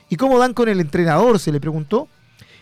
¿Y 0.10 0.18
cómo 0.18 0.38
dan 0.38 0.54
con 0.54 0.68
el 0.68 0.82
entrenador? 0.82 1.40
Se 1.40 1.54
le 1.54 1.62
preguntó. 1.62 2.10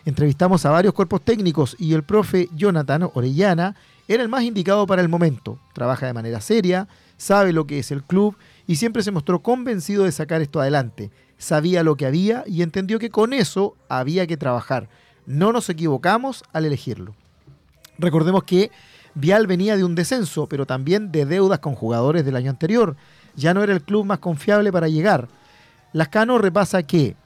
Entrevistamos 0.08 0.66
a 0.66 0.70
varios 0.70 0.94
cuerpos 0.94 1.20
técnicos 1.22 1.76
y 1.78 1.94
el 1.94 2.02
profe 2.02 2.48
Jonathan 2.56 3.10
Orellana 3.14 3.76
era 4.08 4.24
el 4.24 4.30
más 4.30 4.44
indicado 4.44 4.88
para 4.88 5.02
el 5.02 5.10
momento. 5.10 5.60
Trabaja 5.74 6.06
de 6.06 6.14
manera 6.14 6.40
seria, 6.40 6.88
sabe 7.18 7.52
lo 7.52 7.68
que 7.68 7.80
es 7.80 7.92
el 7.92 8.04
club 8.04 8.38
y 8.68 8.78
siempre 8.78 9.04
se 9.04 9.12
mostró 9.12 9.44
convencido 9.44 10.06
de 10.06 10.14
sacar 10.14 10.42
esto 10.42 10.62
adelante. 10.62 11.12
Sabía 11.38 11.84
lo 11.84 11.98
que 11.98 12.06
había 12.06 12.46
y 12.48 12.62
entendió 12.62 13.00
que 13.00 13.10
con 13.10 13.34
eso 13.34 13.76
había 13.90 14.26
que 14.28 14.38
trabajar. 14.38 14.88
No 15.26 15.52
nos 15.52 15.70
equivocamos 15.70 16.46
al 16.54 16.64
elegirlo. 16.64 17.14
Recordemos 18.00 18.46
que 18.46 18.72
Vial 19.14 19.46
venía 19.46 19.76
de 19.76 19.84
un 19.84 19.96
descenso, 19.96 20.48
pero 20.48 20.66
también 20.66 21.12
de 21.12 21.26
deudas 21.26 21.60
con 21.60 21.76
jugadores 21.76 22.24
del 22.24 22.38
año 22.38 22.50
anterior. 22.50 22.96
Ya 23.36 23.54
no 23.54 23.62
era 23.62 23.74
el 23.74 23.82
club 23.82 24.06
más 24.06 24.20
confiable 24.20 24.72
para 24.72 24.88
llegar. 24.88 25.28
Lascano 25.92 26.38
repasa 26.38 26.82
que 26.84 27.18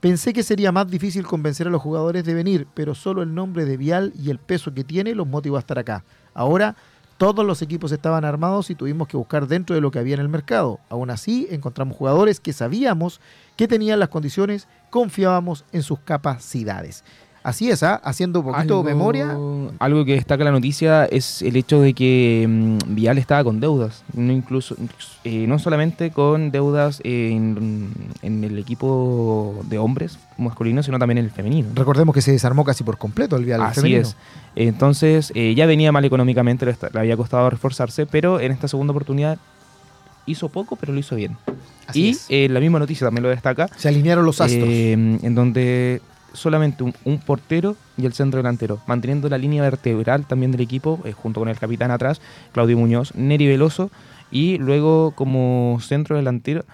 pensé 0.00 0.32
que 0.32 0.42
sería 0.42 0.72
más 0.72 0.90
difícil 0.90 1.26
convencer 1.26 1.66
a 1.66 1.70
los 1.70 1.82
jugadores 1.82 2.24
de 2.24 2.34
venir, 2.34 2.66
pero 2.74 2.94
solo 2.94 3.22
el 3.22 3.34
nombre 3.34 3.64
de 3.64 3.76
Vial 3.76 4.12
y 4.18 4.30
el 4.30 4.38
peso 4.38 4.74
que 4.74 4.84
tiene 4.84 5.14
los 5.14 5.26
motivó 5.26 5.56
a 5.56 5.60
estar 5.60 5.78
acá. 5.78 6.04
Ahora 6.34 6.76
todos 7.20 7.44
los 7.44 7.60
equipos 7.60 7.92
estaban 7.92 8.24
armados 8.24 8.70
y 8.70 8.74
tuvimos 8.74 9.06
que 9.06 9.18
buscar 9.18 9.46
dentro 9.46 9.74
de 9.74 9.82
lo 9.82 9.90
que 9.90 9.98
había 9.98 10.14
en 10.14 10.22
el 10.22 10.30
mercado. 10.30 10.80
Aún 10.88 11.10
así, 11.10 11.46
encontramos 11.50 11.94
jugadores 11.94 12.40
que 12.40 12.54
sabíamos 12.54 13.20
que 13.56 13.68
tenían 13.68 13.98
las 13.98 14.08
condiciones, 14.08 14.68
confiábamos 14.88 15.66
en 15.72 15.82
sus 15.82 15.98
capacidades. 15.98 17.04
Así 17.42 17.70
es, 17.70 17.82
¿ah? 17.82 17.98
haciendo 18.04 18.40
un 18.40 18.52
poquito 18.52 18.82
de 18.82 18.92
memoria. 18.92 19.34
Algo 19.78 20.04
que 20.04 20.12
destaca 20.12 20.44
la 20.44 20.50
noticia 20.50 21.06
es 21.06 21.40
el 21.40 21.56
hecho 21.56 21.80
de 21.80 21.94
que 21.94 22.44
mm, 22.46 22.94
Vial 22.94 23.16
estaba 23.16 23.42
con 23.44 23.60
deudas, 23.60 24.04
no 24.14 24.30
incluso 24.30 24.76
eh, 25.24 25.46
no 25.46 25.58
solamente 25.58 26.10
con 26.10 26.50
deudas 26.50 27.00
en, 27.02 27.94
en 28.20 28.44
el 28.44 28.58
equipo 28.58 29.58
de 29.64 29.78
hombres 29.78 30.18
masculino, 30.36 30.82
sino 30.82 30.98
también 30.98 31.16
en 31.18 31.24
el 31.24 31.30
femenino. 31.30 31.68
Recordemos 31.74 32.14
que 32.14 32.20
se 32.20 32.32
desarmó 32.32 32.62
casi 32.64 32.84
por 32.84 32.98
completo 32.98 33.36
el 33.36 33.46
Vial 33.46 33.62
Así 33.62 33.76
femenino. 33.80 34.02
es. 34.02 34.16
Entonces, 34.56 35.32
eh, 35.34 35.54
ya 35.54 35.64
venía 35.64 35.92
mal 35.92 36.04
económicamente, 36.04 36.66
le, 36.66 36.76
había 36.98 37.16
costado 37.16 37.48
reforzarse, 37.48 38.04
pero 38.04 38.38
en 38.40 38.52
esta 38.52 38.68
segunda 38.68 38.90
oportunidad 38.90 39.38
hizo 40.26 40.48
poco, 40.50 40.76
pero 40.76 40.92
lo 40.92 40.98
hizo 41.00 41.16
bien. 41.16 41.36
Así 41.86 42.02
y 42.06 42.08
es. 42.10 42.26
eh, 42.28 42.48
la 42.50 42.60
misma 42.60 42.78
noticia 42.78 43.06
también 43.06 43.22
lo 43.22 43.30
destaca, 43.30 43.68
Se 43.76 43.88
alinearon 43.88 44.24
los 44.26 44.40
astros. 44.40 44.68
eh, 44.68 44.92
en 44.92 45.34
donde 45.34 46.02
solamente 46.32 46.84
un, 46.84 47.18
portero 47.18 47.76
y 47.96 48.06
el 48.06 48.12
centro 48.12 48.38
delantero, 48.38 48.80
manteniendo 48.86 49.28
la 49.28 49.38
línea 49.38 49.62
vertebral 49.62 50.26
también 50.26 50.52
del 50.52 50.60
equipo, 50.60 51.00
eh, 51.04 51.12
junto 51.12 51.40
con 51.40 51.48
el 51.48 51.58
capitán 51.58 51.90
atrás, 51.90 52.20
Claudio 52.52 52.78
Muñoz, 52.78 53.14
Neri 53.14 53.46
Veloso, 53.46 53.90
y 54.30 54.58
luego 54.58 55.12
como 55.12 55.78
centro 55.80 56.16
delantero 56.16 56.64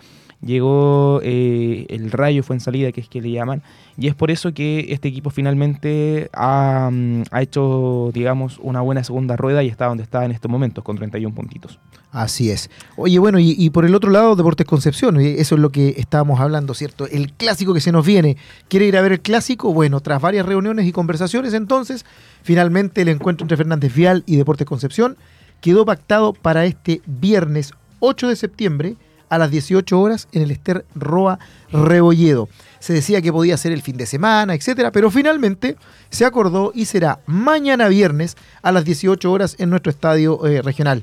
llegó 0.46 1.20
eh, 1.22 1.86
el 1.88 2.10
Rayo 2.10 2.42
fue 2.42 2.56
en 2.56 2.60
salida, 2.60 2.92
que 2.92 3.00
es 3.00 3.08
que 3.08 3.20
le 3.20 3.30
llaman, 3.30 3.62
y 3.98 4.08
es 4.08 4.14
por 4.14 4.30
eso 4.30 4.54
que 4.54 4.86
este 4.90 5.08
equipo 5.08 5.30
finalmente 5.30 6.30
ha, 6.32 6.88
mm, 6.92 7.24
ha 7.30 7.42
hecho, 7.42 8.10
digamos, 8.14 8.58
una 8.62 8.80
buena 8.80 9.04
segunda 9.04 9.36
rueda 9.36 9.62
y 9.62 9.68
está 9.68 9.86
donde 9.86 10.02
está 10.02 10.24
en 10.24 10.32
estos 10.32 10.50
momentos, 10.50 10.82
con 10.84 10.96
31 10.96 11.34
puntitos. 11.34 11.78
Así 12.12 12.50
es. 12.50 12.70
Oye, 12.96 13.18
bueno, 13.18 13.38
y, 13.38 13.54
y 13.58 13.70
por 13.70 13.84
el 13.84 13.94
otro 13.94 14.10
lado, 14.10 14.36
Deportes 14.36 14.66
Concepción, 14.66 15.20
eso 15.20 15.54
es 15.54 15.60
lo 15.60 15.70
que 15.70 15.94
estábamos 15.98 16.40
hablando, 16.40 16.72
¿cierto? 16.72 17.06
El 17.06 17.32
clásico 17.32 17.74
que 17.74 17.80
se 17.80 17.92
nos 17.92 18.06
viene. 18.06 18.36
¿Quiere 18.68 18.86
ir 18.86 18.96
a 18.96 19.02
ver 19.02 19.12
el 19.12 19.20
clásico? 19.20 19.72
Bueno, 19.72 20.00
tras 20.00 20.22
varias 20.22 20.46
reuniones 20.46 20.86
y 20.86 20.92
conversaciones, 20.92 21.52
entonces, 21.52 22.06
finalmente 22.42 23.02
el 23.02 23.08
encuentro 23.08 23.44
entre 23.44 23.56
Fernández 23.56 23.94
Vial 23.94 24.22
y 24.26 24.36
Deportes 24.36 24.66
Concepción 24.66 25.16
quedó 25.60 25.84
pactado 25.84 26.32
para 26.32 26.64
este 26.64 27.02
viernes 27.06 27.72
8 28.00 28.28
de 28.28 28.36
septiembre 28.36 28.96
a 29.28 29.38
las 29.38 29.50
18 29.50 30.00
horas 30.00 30.28
en 30.32 30.42
el 30.42 30.50
Ester 30.50 30.84
Roa 30.94 31.38
Rebolledo. 31.72 32.48
se 32.78 32.92
decía 32.92 33.20
que 33.20 33.32
podía 33.32 33.56
ser 33.56 33.72
el 33.72 33.82
fin 33.82 33.96
de 33.96 34.06
semana, 34.06 34.54
etcétera, 34.54 34.92
pero 34.92 35.10
finalmente 35.10 35.76
se 36.10 36.24
acordó 36.24 36.70
y 36.74 36.84
será 36.84 37.18
mañana 37.26 37.88
viernes 37.88 38.36
a 38.62 38.70
las 38.72 38.84
18 38.84 39.30
horas 39.32 39.56
en 39.58 39.70
nuestro 39.70 39.90
estadio 39.90 40.46
eh, 40.46 40.62
regional. 40.62 41.02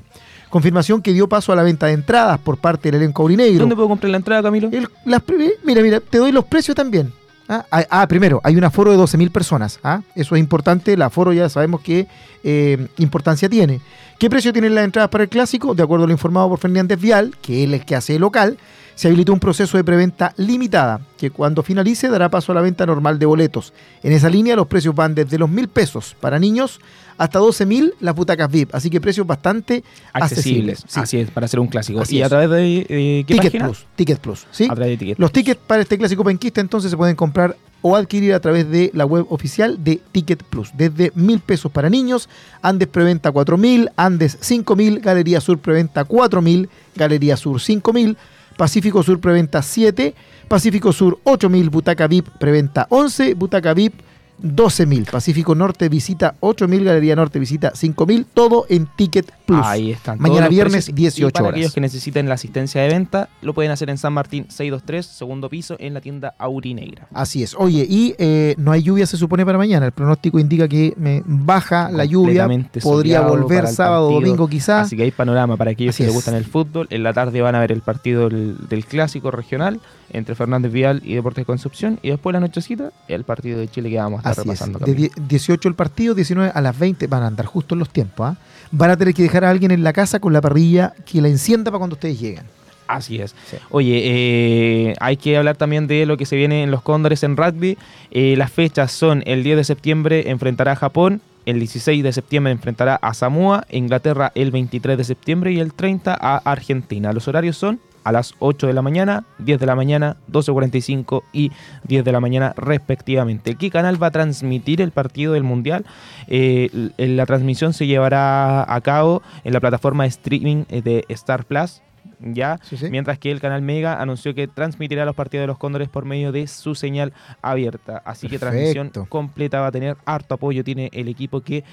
Confirmación 0.50 1.02
que 1.02 1.12
dio 1.12 1.28
paso 1.28 1.52
a 1.52 1.56
la 1.56 1.62
venta 1.62 1.86
de 1.86 1.92
entradas 1.94 2.38
por 2.38 2.58
parte 2.58 2.90
del 2.90 3.00
elenco 3.02 3.22
aurinegro. 3.22 3.60
¿Dónde 3.60 3.74
puedo 3.74 3.88
comprar 3.88 4.10
la 4.10 4.16
entrada, 4.18 4.42
Camilo? 4.42 4.68
El- 4.72 4.88
las 5.04 5.20
pri- 5.22 5.52
mira, 5.64 5.82
mira, 5.82 6.00
te 6.00 6.18
doy 6.18 6.32
los 6.32 6.44
precios 6.44 6.74
también. 6.76 7.12
Ah, 7.48 7.66
ah, 7.70 7.84
ah, 7.90 8.08
primero, 8.08 8.40
hay 8.42 8.56
un 8.56 8.64
aforo 8.64 8.90
de 8.92 8.96
12.000 8.96 9.30
personas. 9.30 9.78
ah, 9.84 10.00
Eso 10.14 10.34
es 10.34 10.40
importante. 10.40 10.94
El 10.94 11.02
aforo 11.02 11.32
ya 11.34 11.48
sabemos 11.50 11.82
qué 11.82 12.06
eh, 12.42 12.86
importancia 12.98 13.48
tiene. 13.50 13.80
¿Qué 14.18 14.30
precio 14.30 14.52
tienen 14.52 14.74
las 14.74 14.84
entradas 14.84 15.10
para 15.10 15.24
el 15.24 15.30
clásico? 15.30 15.74
De 15.74 15.82
acuerdo 15.82 16.04
a 16.04 16.06
lo 16.06 16.12
informado 16.12 16.48
por 16.48 16.58
Fernández 16.58 17.00
Vial, 17.00 17.34
que 17.42 17.64
él 17.64 17.74
es 17.74 17.80
el 17.80 17.86
que 17.86 17.96
hace 17.96 18.18
local, 18.18 18.58
se 18.94 19.08
habilitó 19.08 19.32
un 19.32 19.40
proceso 19.40 19.76
de 19.76 19.84
preventa 19.84 20.32
limitada, 20.36 21.00
que 21.18 21.30
cuando 21.30 21.62
finalice 21.62 22.08
dará 22.08 22.28
paso 22.28 22.52
a 22.52 22.54
la 22.54 22.60
venta 22.60 22.86
normal 22.86 23.18
de 23.18 23.26
boletos. 23.26 23.72
En 24.02 24.12
esa 24.12 24.28
línea 24.30 24.56
los 24.56 24.66
precios 24.66 24.94
van 24.94 25.14
desde 25.14 25.38
los 25.38 25.50
mil 25.50 25.68
pesos 25.68 26.16
para 26.20 26.38
niños 26.38 26.80
hasta 27.16 27.38
12.000 27.38 27.94
las 28.00 28.14
butacas 28.14 28.50
VIP. 28.50 28.74
Así 28.74 28.90
que 28.90 29.00
precios 29.00 29.26
bastante 29.26 29.84
accesibles. 30.12 30.80
accesibles. 30.80 30.84
Sí. 30.86 31.00
Así 31.00 31.18
es, 31.18 31.30
para 31.30 31.46
hacer 31.46 31.60
un 31.60 31.68
clásico. 31.68 32.00
Así 32.00 32.16
¿Y 32.16 32.22
a 32.22 32.28
través 32.28 32.50
de 32.50 32.78
eh, 32.88 33.24
qué 33.26 33.34
Ticket 33.34 33.52
página? 33.52 33.64
Plus, 33.66 33.86
Ticket 33.96 34.18
Plus, 34.18 34.46
¿sí? 34.50 34.64
A 34.64 34.74
través 34.74 34.90
de 34.90 34.96
Ticket 34.96 35.18
Los 35.18 35.30
Plus. 35.30 35.42
tickets 35.44 35.60
para 35.66 35.82
este 35.82 35.98
clásico 35.98 36.24
penquista 36.24 36.60
entonces 36.60 36.90
se 36.90 36.96
pueden 36.96 37.16
comprar 37.16 37.56
o 37.86 37.96
adquirir 37.96 38.32
a 38.32 38.40
través 38.40 38.70
de 38.70 38.90
la 38.94 39.04
web 39.04 39.26
oficial 39.28 39.84
de 39.84 40.00
Ticket 40.10 40.42
Plus. 40.42 40.70
Desde 40.74 41.12
mil 41.14 41.40
pesos 41.40 41.70
para 41.70 41.90
niños, 41.90 42.30
Andes 42.62 42.88
preventa 42.88 43.30
4.000, 43.30 43.92
Andes 43.96 44.38
5.000, 44.40 45.02
Galería 45.02 45.38
Sur 45.42 45.58
preventa 45.58 46.06
4.000, 46.06 46.68
Galería 46.96 47.36
Sur 47.36 47.56
5.000, 47.60 48.16
Pacífico 48.56 49.02
Sur 49.02 49.20
preventa 49.20 49.62
7, 49.62 50.14
Pacífico 50.48 50.92
Sur 50.92 51.18
8.000, 51.24 51.70
Butaca 51.70 52.06
VIP 52.06 52.28
preventa 52.38 52.86
11, 52.90 53.34
Butaca 53.34 53.74
VIP 53.74 53.94
12.000, 54.42 55.10
Pacífico 55.10 55.54
Norte 55.54 55.88
visita 55.88 56.34
8.000, 56.40 56.84
Galería 56.84 57.16
Norte 57.16 57.38
visita 57.38 57.72
5.000, 57.72 58.26
todo 58.32 58.66
en 58.68 58.86
Ticket 58.96 59.30
Plus. 59.46 59.60
Ahí 59.64 59.92
están. 59.92 60.18
Mañana 60.18 60.48
viernes, 60.48 60.86
precios. 60.86 60.96
18 60.96 61.28
y 61.28 61.32
para 61.32 61.44
horas. 61.46 61.54
aquellos 61.56 61.72
que 61.72 61.80
necesiten 61.80 62.28
la 62.28 62.34
asistencia 62.34 62.82
de 62.82 62.88
venta, 62.88 63.28
lo 63.42 63.54
pueden 63.54 63.70
hacer 63.72 63.90
en 63.90 63.98
San 63.98 64.12
Martín 64.12 64.44
623, 64.48 65.06
segundo 65.06 65.48
piso, 65.48 65.76
en 65.78 65.94
la 65.94 66.00
tienda 66.00 66.34
Aurinegra. 66.38 67.06
Así 67.12 67.42
es. 67.42 67.54
Oye, 67.56 67.86
y 67.88 68.14
eh, 68.18 68.54
no 68.58 68.72
hay 68.72 68.82
lluvia, 68.82 69.06
se 69.06 69.16
supone, 69.16 69.44
para 69.44 69.58
mañana. 69.58 69.86
El 69.86 69.92
pronóstico 69.92 70.38
indica 70.38 70.68
que 70.68 70.94
me 70.96 71.22
baja 71.24 71.90
la 71.90 72.04
lluvia. 72.04 72.48
Podría 72.82 73.20
volver 73.22 73.66
sábado, 73.68 74.08
partido. 74.08 74.20
domingo, 74.20 74.48
quizás. 74.48 74.86
Así 74.86 74.96
que 74.96 75.04
hay 75.04 75.10
panorama 75.10 75.56
para 75.56 75.70
aquellos 75.72 75.94
Así 75.94 76.02
que 76.02 76.06
les 76.06 76.10
es. 76.10 76.16
gustan 76.16 76.34
el 76.34 76.44
fútbol. 76.44 76.86
En 76.90 77.02
la 77.02 77.12
tarde 77.12 77.40
van 77.40 77.54
a 77.54 77.60
ver 77.60 77.72
el 77.72 77.80
partido 77.80 78.28
del, 78.28 78.56
del 78.68 78.84
clásico 78.84 79.30
regional 79.30 79.80
entre 80.10 80.34
Fernández 80.34 80.72
Vial 80.72 81.02
y 81.04 81.14
Deportes 81.14 81.42
de 81.42 81.46
Concepción. 81.46 81.98
Y 82.02 82.10
después 82.10 82.32
la 82.32 82.40
nochecita, 82.40 82.90
el 83.08 83.24
partido 83.24 83.58
de 83.58 83.68
Chile 83.68 83.90
que 83.90 83.96
vamos 83.98 84.24
a 84.24 84.30
estar 84.30 84.32
Así 84.32 84.40
es. 84.40 84.46
repasando. 84.46 84.78
De 84.80 84.84
Camilo. 84.92 85.12
die- 85.16 85.22
18 85.28 85.68
el 85.68 85.74
partido, 85.74 86.14
19 86.14 86.52
a 86.54 86.60
las 86.60 86.78
20 86.78 87.06
van 87.06 87.22
a 87.22 87.26
andar 87.28 87.46
justo 87.46 87.74
en 87.74 87.78
los 87.80 87.90
tiempos. 87.90 88.28
¿ah? 88.30 88.36
Van 88.70 88.90
a 88.90 88.96
tener 88.96 89.14
que 89.14 89.22
dejar 89.22 89.44
a 89.44 89.50
alguien 89.50 89.70
en 89.70 89.82
la 89.84 89.92
casa 89.92 90.18
con 90.20 90.32
la 90.32 90.40
parrilla 90.40 90.94
que 91.04 91.20
la 91.20 91.28
encienda 91.28 91.70
para 91.70 91.78
cuando 91.78 91.94
ustedes 91.94 92.20
lleguen. 92.20 92.44
Así 92.86 93.18
es. 93.18 93.34
Oye, 93.70 94.02
eh, 94.04 94.94
hay 95.00 95.16
que 95.16 95.36
hablar 95.38 95.56
también 95.56 95.86
de 95.86 96.04
lo 96.04 96.16
que 96.18 96.26
se 96.26 96.36
viene 96.36 96.62
en 96.62 96.70
los 96.70 96.82
Cóndores 96.82 97.22
en 97.22 97.36
rugby. 97.36 97.78
Eh, 98.10 98.34
las 98.36 98.52
fechas 98.52 98.92
son 98.92 99.22
el 99.26 99.42
10 99.42 99.56
de 99.56 99.64
septiembre 99.64 100.30
enfrentará 100.30 100.72
a 100.72 100.76
Japón, 100.76 101.22
el 101.46 101.58
16 101.60 102.02
de 102.02 102.12
septiembre 102.12 102.52
enfrentará 102.52 102.96
a 102.96 103.14
Samoa, 103.14 103.64
Inglaterra 103.70 104.32
el 104.34 104.50
23 104.50 104.98
de 104.98 105.04
septiembre 105.04 105.52
y 105.52 105.60
el 105.60 105.72
30 105.72 106.14
a 106.18 106.36
Argentina. 106.38 107.12
Los 107.14 107.26
horarios 107.28 107.56
son 107.56 107.80
a 108.04 108.12
las 108.12 108.34
8 108.38 108.66
de 108.66 108.72
la 108.72 108.82
mañana, 108.82 109.24
10 109.38 109.58
de 109.58 109.66
la 109.66 109.74
mañana, 109.74 110.16
12.45 110.30 111.22
y 111.32 111.50
10 111.84 112.04
de 112.04 112.12
la 112.12 112.20
mañana 112.20 112.54
respectivamente. 112.56 113.56
¿Qué 113.56 113.70
canal 113.70 114.00
va 114.00 114.08
a 114.08 114.10
transmitir 114.10 114.80
el 114.80 114.92
partido 114.92 115.32
del 115.32 115.42
Mundial? 115.42 115.84
Eh, 116.28 116.90
la 116.98 117.26
transmisión 117.26 117.72
se 117.72 117.86
llevará 117.86 118.72
a 118.72 118.80
cabo 118.80 119.22
en 119.42 119.52
la 119.52 119.60
plataforma 119.60 120.04
de 120.04 120.10
streaming 120.10 120.64
eh, 120.68 120.82
de 120.82 121.04
Star 121.08 121.44
Plus. 121.44 121.80
¿ya? 122.20 122.58
Sí, 122.62 122.76
sí. 122.76 122.90
Mientras 122.90 123.18
que 123.18 123.30
el 123.30 123.40
canal 123.40 123.62
Mega 123.62 124.00
anunció 124.00 124.34
que 124.34 124.48
transmitirá 124.48 125.04
los 125.04 125.14
partidos 125.14 125.42
de 125.42 125.46
los 125.48 125.58
Cóndores 125.58 125.88
por 125.88 126.04
medio 126.04 126.32
de 126.32 126.46
su 126.46 126.74
señal 126.74 127.12
abierta. 127.42 128.02
Así 128.04 128.28
que 128.28 128.38
transmisión 128.38 128.90
completa 129.08 129.60
va 129.60 129.68
a 129.68 129.72
tener 129.72 129.96
harto 130.04 130.34
apoyo. 130.34 130.64
Tiene 130.64 130.90
el 130.92 131.08
equipo 131.08 131.40
que 131.40 131.64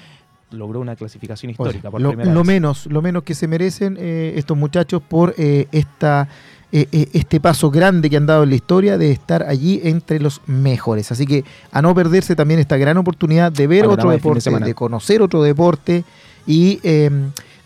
logró 0.52 0.80
una 0.80 0.96
clasificación 0.96 1.50
histórica 1.50 1.90
por 1.90 2.00
lo, 2.00 2.10
primera 2.10 2.32
lo 2.32 2.40
vez. 2.40 2.46
menos, 2.46 2.86
lo 2.86 3.02
menos 3.02 3.22
que 3.22 3.34
se 3.34 3.48
merecen 3.48 3.96
eh, 3.98 4.34
estos 4.36 4.56
muchachos 4.56 5.02
por 5.06 5.34
eh, 5.38 5.66
esta, 5.72 6.28
eh, 6.70 6.86
este 7.12 7.40
paso 7.40 7.70
grande 7.70 8.08
que 8.08 8.16
han 8.16 8.26
dado 8.26 8.44
en 8.44 8.50
la 8.50 8.56
historia 8.56 8.98
de 8.98 9.10
estar 9.10 9.42
allí 9.42 9.80
entre 9.84 10.20
los 10.20 10.40
mejores. 10.46 11.12
Así 11.12 11.26
que 11.26 11.44
a 11.70 11.82
no 11.82 11.94
perderse 11.94 12.36
también 12.36 12.60
esta 12.60 12.76
gran 12.76 12.96
oportunidad 12.96 13.52
de 13.52 13.66
ver 13.66 13.80
Panorama 13.82 13.94
otro 13.94 14.10
de 14.10 14.16
deporte, 14.16 14.64
de, 14.64 14.74
conocer 14.74 15.22
otro 15.22 15.42
deporte 15.42 16.04
y 16.46 16.80
eh, 16.82 17.10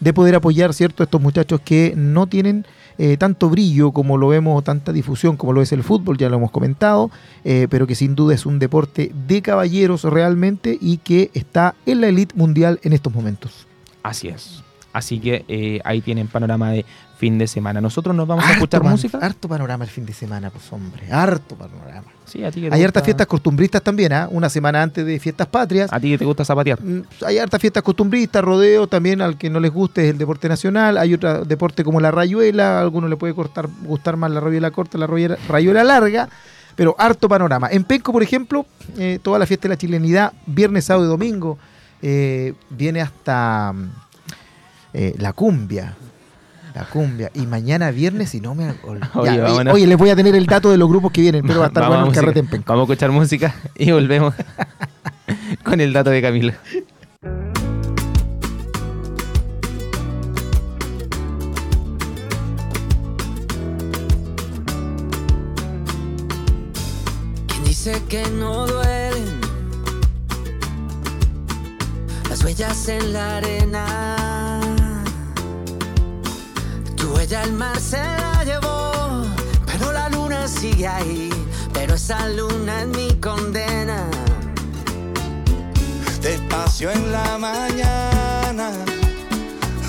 de 0.01 0.12
poder 0.12 0.35
apoyar 0.35 0.75
cierto 0.75 1.03
a 1.03 1.05
estos 1.05 1.20
muchachos 1.20 1.61
que 1.64 1.94
no 1.96 2.27
tienen 2.27 2.66
eh, 2.99 3.17
tanto 3.17 3.51
brillo 3.51 3.93
como 3.93 4.17
lo 4.17 4.29
vemos, 4.29 4.63
tanta 4.65 4.93
difusión 4.93 5.37
como 5.37 5.53
lo 5.53 5.63
es 5.63 5.73
el 5.73 5.83
fútbol, 5.83 6.19
ya 6.19 6.29
lo 6.29 6.37
hemos 6.37 6.51
comentado, 6.51 7.11
eh, 7.45 7.67
pero 7.71 7.87
que 7.87 7.95
sin 7.95 8.15
duda 8.15 8.35
es 8.35 8.47
un 8.47 8.59
deporte 8.59 9.13
de 9.27 9.43
caballeros 9.43 10.05
realmente 10.05 10.79
y 10.81 10.99
que 10.99 11.31
está 11.35 11.75
en 11.87 12.01
la 12.01 12.09
elite 12.09 12.35
mundial 12.37 12.81
en 12.83 12.93
estos 12.93 13.15
momentos. 13.15 13.67
Así 14.03 14.29
es. 14.29 14.63
Así 14.97 15.19
que 15.21 15.45
eh, 15.49 15.81
ahí 15.85 16.01
tienen 16.01 16.27
panorama 16.27 16.71
de 16.71 16.85
fin 17.19 17.37
de 17.39 17.47
semana. 17.47 17.81
Nosotros 17.81 18.14
nos 18.16 18.27
vamos 18.27 18.45
a 18.47 18.53
escuchar 18.53 18.81
pan- 18.83 18.93
música. 18.93 19.18
Harto 19.20 19.47
panorama 19.49 19.85
el 19.85 19.91
fin 19.91 20.07
de 20.07 20.12
semana, 20.14 20.49
pues 20.51 20.70
hombre. 20.73 21.11
Harto 21.11 21.55
panorama. 21.55 22.05
Sí, 22.25 22.43
a 22.45 22.51
ti 22.51 22.62
que 22.62 22.68
te 22.70 22.75
Hay 22.75 22.83
hartas 22.83 23.03
fiestas 23.05 23.27
costumbristas 23.27 23.83
también, 23.83 24.12
¿ah? 24.12 24.27
Una 24.31 24.49
semana 24.49 24.83
antes 24.83 25.05
de 25.05 25.18
fiestas 25.20 25.47
patrias. 25.49 25.93
A 25.93 26.01
ti 26.01 26.11
que 26.11 26.18
te 26.18 26.25
gusta 26.25 26.45
zapatear. 26.45 26.83
Mm, 26.83 27.03
Hay 27.27 27.39
hartas 27.39 27.61
fiestas 27.61 27.83
costumbristas, 27.83 28.43
rodeo 28.43 28.87
también 28.87 29.20
al 29.20 29.37
que 29.39 29.49
no 29.51 29.61
les 29.61 29.70
guste 29.73 30.05
es 30.05 30.11
el 30.12 30.18
deporte 30.18 30.49
nacional. 30.49 30.97
Hay 30.99 31.12
otro 31.14 31.45
deporte 31.45 31.85
como 31.85 32.01
la 32.01 32.11
rayuela, 32.11 32.79
a 32.79 32.81
algunos 32.81 33.09
le 33.11 33.16
puede 33.16 33.35
cortar, 33.35 33.68
gustar 33.83 34.16
más 34.16 34.31
la 34.31 34.41
rayuela 34.41 34.70
corta, 34.70 34.97
la 34.99 35.07
rayuela, 35.07 35.37
rayuela 35.49 35.85
larga, 35.85 36.29
pero 36.75 36.95
harto 36.99 37.29
panorama. 37.29 37.68
En 37.70 37.85
Penco, 37.85 38.12
por 38.12 38.23
ejemplo, 38.23 38.66
eh, 38.99 39.18
toda 39.23 39.39
la 39.39 39.47
fiesta 39.47 39.68
de 39.68 39.75
la 39.75 39.79
chilenidad, 39.79 40.33
viernes, 40.47 40.85
sábado 40.87 41.05
y 41.07 41.09
domingo, 41.09 41.59
eh, 42.03 42.53
viene 42.70 43.01
hasta 43.01 43.73
mm, 43.75 43.91
eh, 44.99 45.14
la 45.18 45.34
cumbia. 45.34 45.94
La 46.74 46.84
cumbia. 46.84 47.30
Y 47.34 47.47
mañana 47.47 47.90
viernes, 47.90 48.30
si 48.30 48.40
no 48.40 48.55
me... 48.55 48.64
Ya, 49.24 49.44
Oye, 49.44 49.70
oye, 49.70 49.86
les 49.86 49.99
voy 49.99 50.09
a 50.09 50.16
tener 50.16 50.34
el 50.34 50.47
dato 50.47 50.70
de 50.70 50.78
los 50.78 50.88
grupos 50.88 51.12
que 51.12 51.20
vienen, 51.20 51.47
pero 51.47 51.61
va 51.61 51.66
a 51.66 51.68
estar 51.68 51.82
Vamos 51.88 51.97
bueno 51.97 52.11
el 52.12 52.14
carrete 52.14 52.38
en 52.40 52.47
Penco. 52.47 52.72
Vamos 52.72 52.88
a 52.88 52.92
escuchar 52.92 53.11
música 53.11 53.55
y 53.74 53.92
volvemos 53.92 54.34
con 55.64 55.82
el 55.82 55.92
dato 55.92 56.09
de 56.09 56.22
Camilo. 56.22 56.55
¿Quién 67.49 67.64
dice 67.64 68.03
que 68.09 68.24
no 68.30 68.66
duelen 68.66 69.40
las 72.30 72.42
huellas 72.42 72.88
en 72.88 73.12
la 73.12 73.36
arena? 73.36 74.16
Tu 77.27 77.35
huella 77.35 77.43
el 77.43 77.53
mar 77.55 77.81
se 77.81 77.97
la 77.97 78.45
llevó, 78.45 79.24
pero 79.66 79.93
la 79.93 80.09
luna 80.11 80.47
sigue 80.47 80.87
ahí. 80.87 81.31
Pero 81.72 81.95
esa 81.95 82.29
luna 82.29 82.83
es 82.83 82.87
mi 82.89 83.14
condena. 83.16 84.09
Despacio 86.20 86.91
en 86.91 87.12
la 87.12 87.39
mañana, 87.39 88.70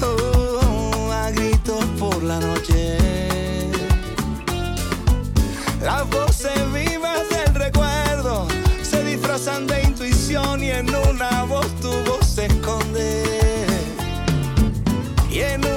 oh, 0.02 1.12
a 1.12 1.30
gritos 1.32 1.84
por 2.00 2.24
la 2.24 2.40
noche. 2.40 2.98
Las 5.82 6.10
voces 6.10 6.60
vivas 6.74 7.22
del 7.30 7.54
recuerdo 7.54 8.48
se 8.82 9.04
disfrazan 9.04 9.68
de 9.68 9.84
intuición 9.84 10.64
y 10.64 10.72
en 10.72 10.90
una 10.96 11.44
voz 11.44 11.68
tu 11.82 11.92
voz 12.04 12.26
se 12.26 12.48
esconde. 12.48 13.24
Y 15.30 15.40
en 15.42 15.62
voz 15.62 15.77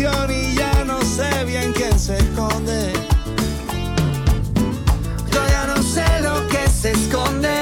y 0.00 0.54
ya 0.54 0.84
no 0.84 1.00
sé 1.02 1.44
bien 1.44 1.72
quién 1.72 1.98
se 1.98 2.16
esconde. 2.18 2.92
Yo 5.32 5.40
ya 5.48 5.66
no 5.66 5.82
sé 5.82 6.04
lo 6.22 6.46
que 6.46 6.68
se 6.70 6.92
esconde. 6.92 7.57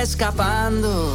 escapando, 0.00 1.14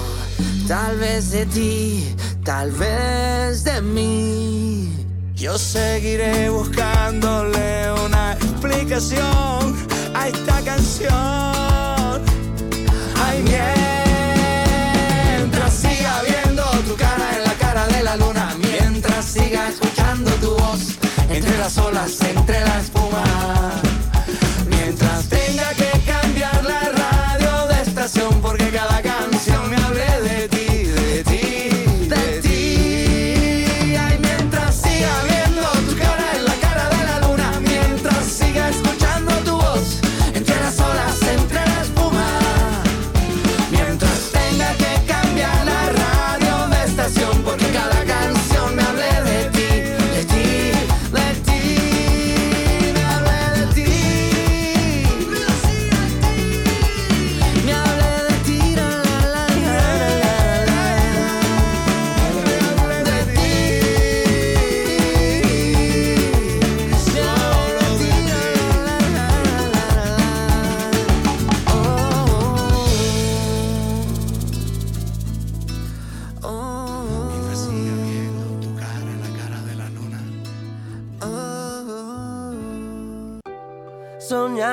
tal 0.68 0.98
vez 0.98 1.32
de 1.32 1.46
ti, 1.48 2.16
tal 2.44 2.72
vez 2.72 3.64
de 3.64 3.82
mí. 3.82 4.92
Yo 5.36 5.58
seguiré 5.58 6.50
buscándole 6.50 7.92
una 8.06 8.34
explicación 8.34 9.76
a 10.14 10.28
esta 10.28 10.62
canción. 10.62 11.12
Ay, 13.26 13.44
mientras 15.40 15.74
siga 15.74 16.22
viendo 16.22 16.64
tu 16.88 16.96
cara 16.96 17.38
en 17.38 17.44
la 17.44 17.54
cara 17.56 17.88
de 17.88 18.04
la 18.04 18.16
luna, 18.18 18.56
mientras 18.60 19.26
siga 19.26 19.70
escuchando 19.70 20.30
tu 20.36 20.52
voz 20.52 20.98
entre 21.30 21.58
las 21.58 21.78
olas, 21.80 22.22
entre 22.22 22.60
la 22.62 22.80
espuma, 22.80 23.24
mientras 24.70 25.28
te 25.28 25.45
pasión 28.16 28.42
porque 28.42 28.70
cada 28.72 28.95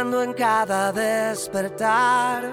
en 0.03 0.33
cada 0.33 0.91
despertar 0.91 2.51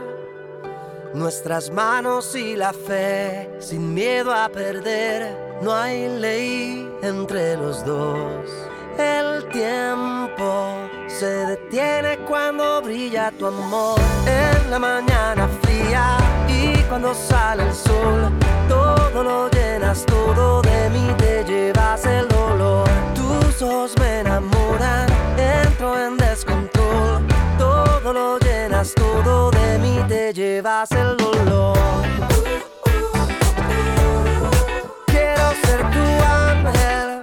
nuestras 1.16 1.72
manos 1.72 2.36
y 2.36 2.56
la 2.56 2.72
fe, 2.72 3.50
sin 3.58 3.91
miedo 3.91 4.32
a 4.32 4.50
perder, 4.50 5.58
no 5.60 5.74
hay 5.74 6.08
ley 6.20 6.88
entre 7.02 7.58
los 7.58 7.84
dos. 7.84 8.45
El 9.00 9.50
tiempo 9.50 10.76
se 11.08 11.26
detiene 11.26 12.20
cuando 12.28 12.84
brilla 12.84 13.32
tu 13.32 13.47
amor 13.47 14.00
en 14.28 14.70
la 14.70 14.78
mañana 14.78 15.50
fría 15.64 16.18
y 16.47 16.84
cuando 16.84 17.16
sale 17.16 17.64
el 17.64 17.74
sol, 17.74 18.32
todo 18.68 19.24
lo 19.24 19.50
llenas 19.50 20.06
todo 20.06 20.62
de 20.62 20.89
mí, 20.91 21.16
te 21.18 21.43
llevas 21.45 22.06
el 22.06 22.28
dolor. 22.28 22.88
Tus 23.16 23.60
ojos 23.64 23.95
me 24.00 24.20
enamoran, 24.20 25.08
entro 25.36 26.00
en 26.00 26.16
descontrol 26.16 27.28
lo 28.14 28.39
llenas 28.39 28.95
todo 28.95 29.51
de 29.51 29.78
mí, 29.78 30.03
te 30.07 30.34
llevas 30.34 30.89
el 30.91 31.16
dolor. 31.16 31.78
Quiero 35.05 35.51
ser 35.64 35.80
tu 35.91 36.05
ángel. 36.26 37.18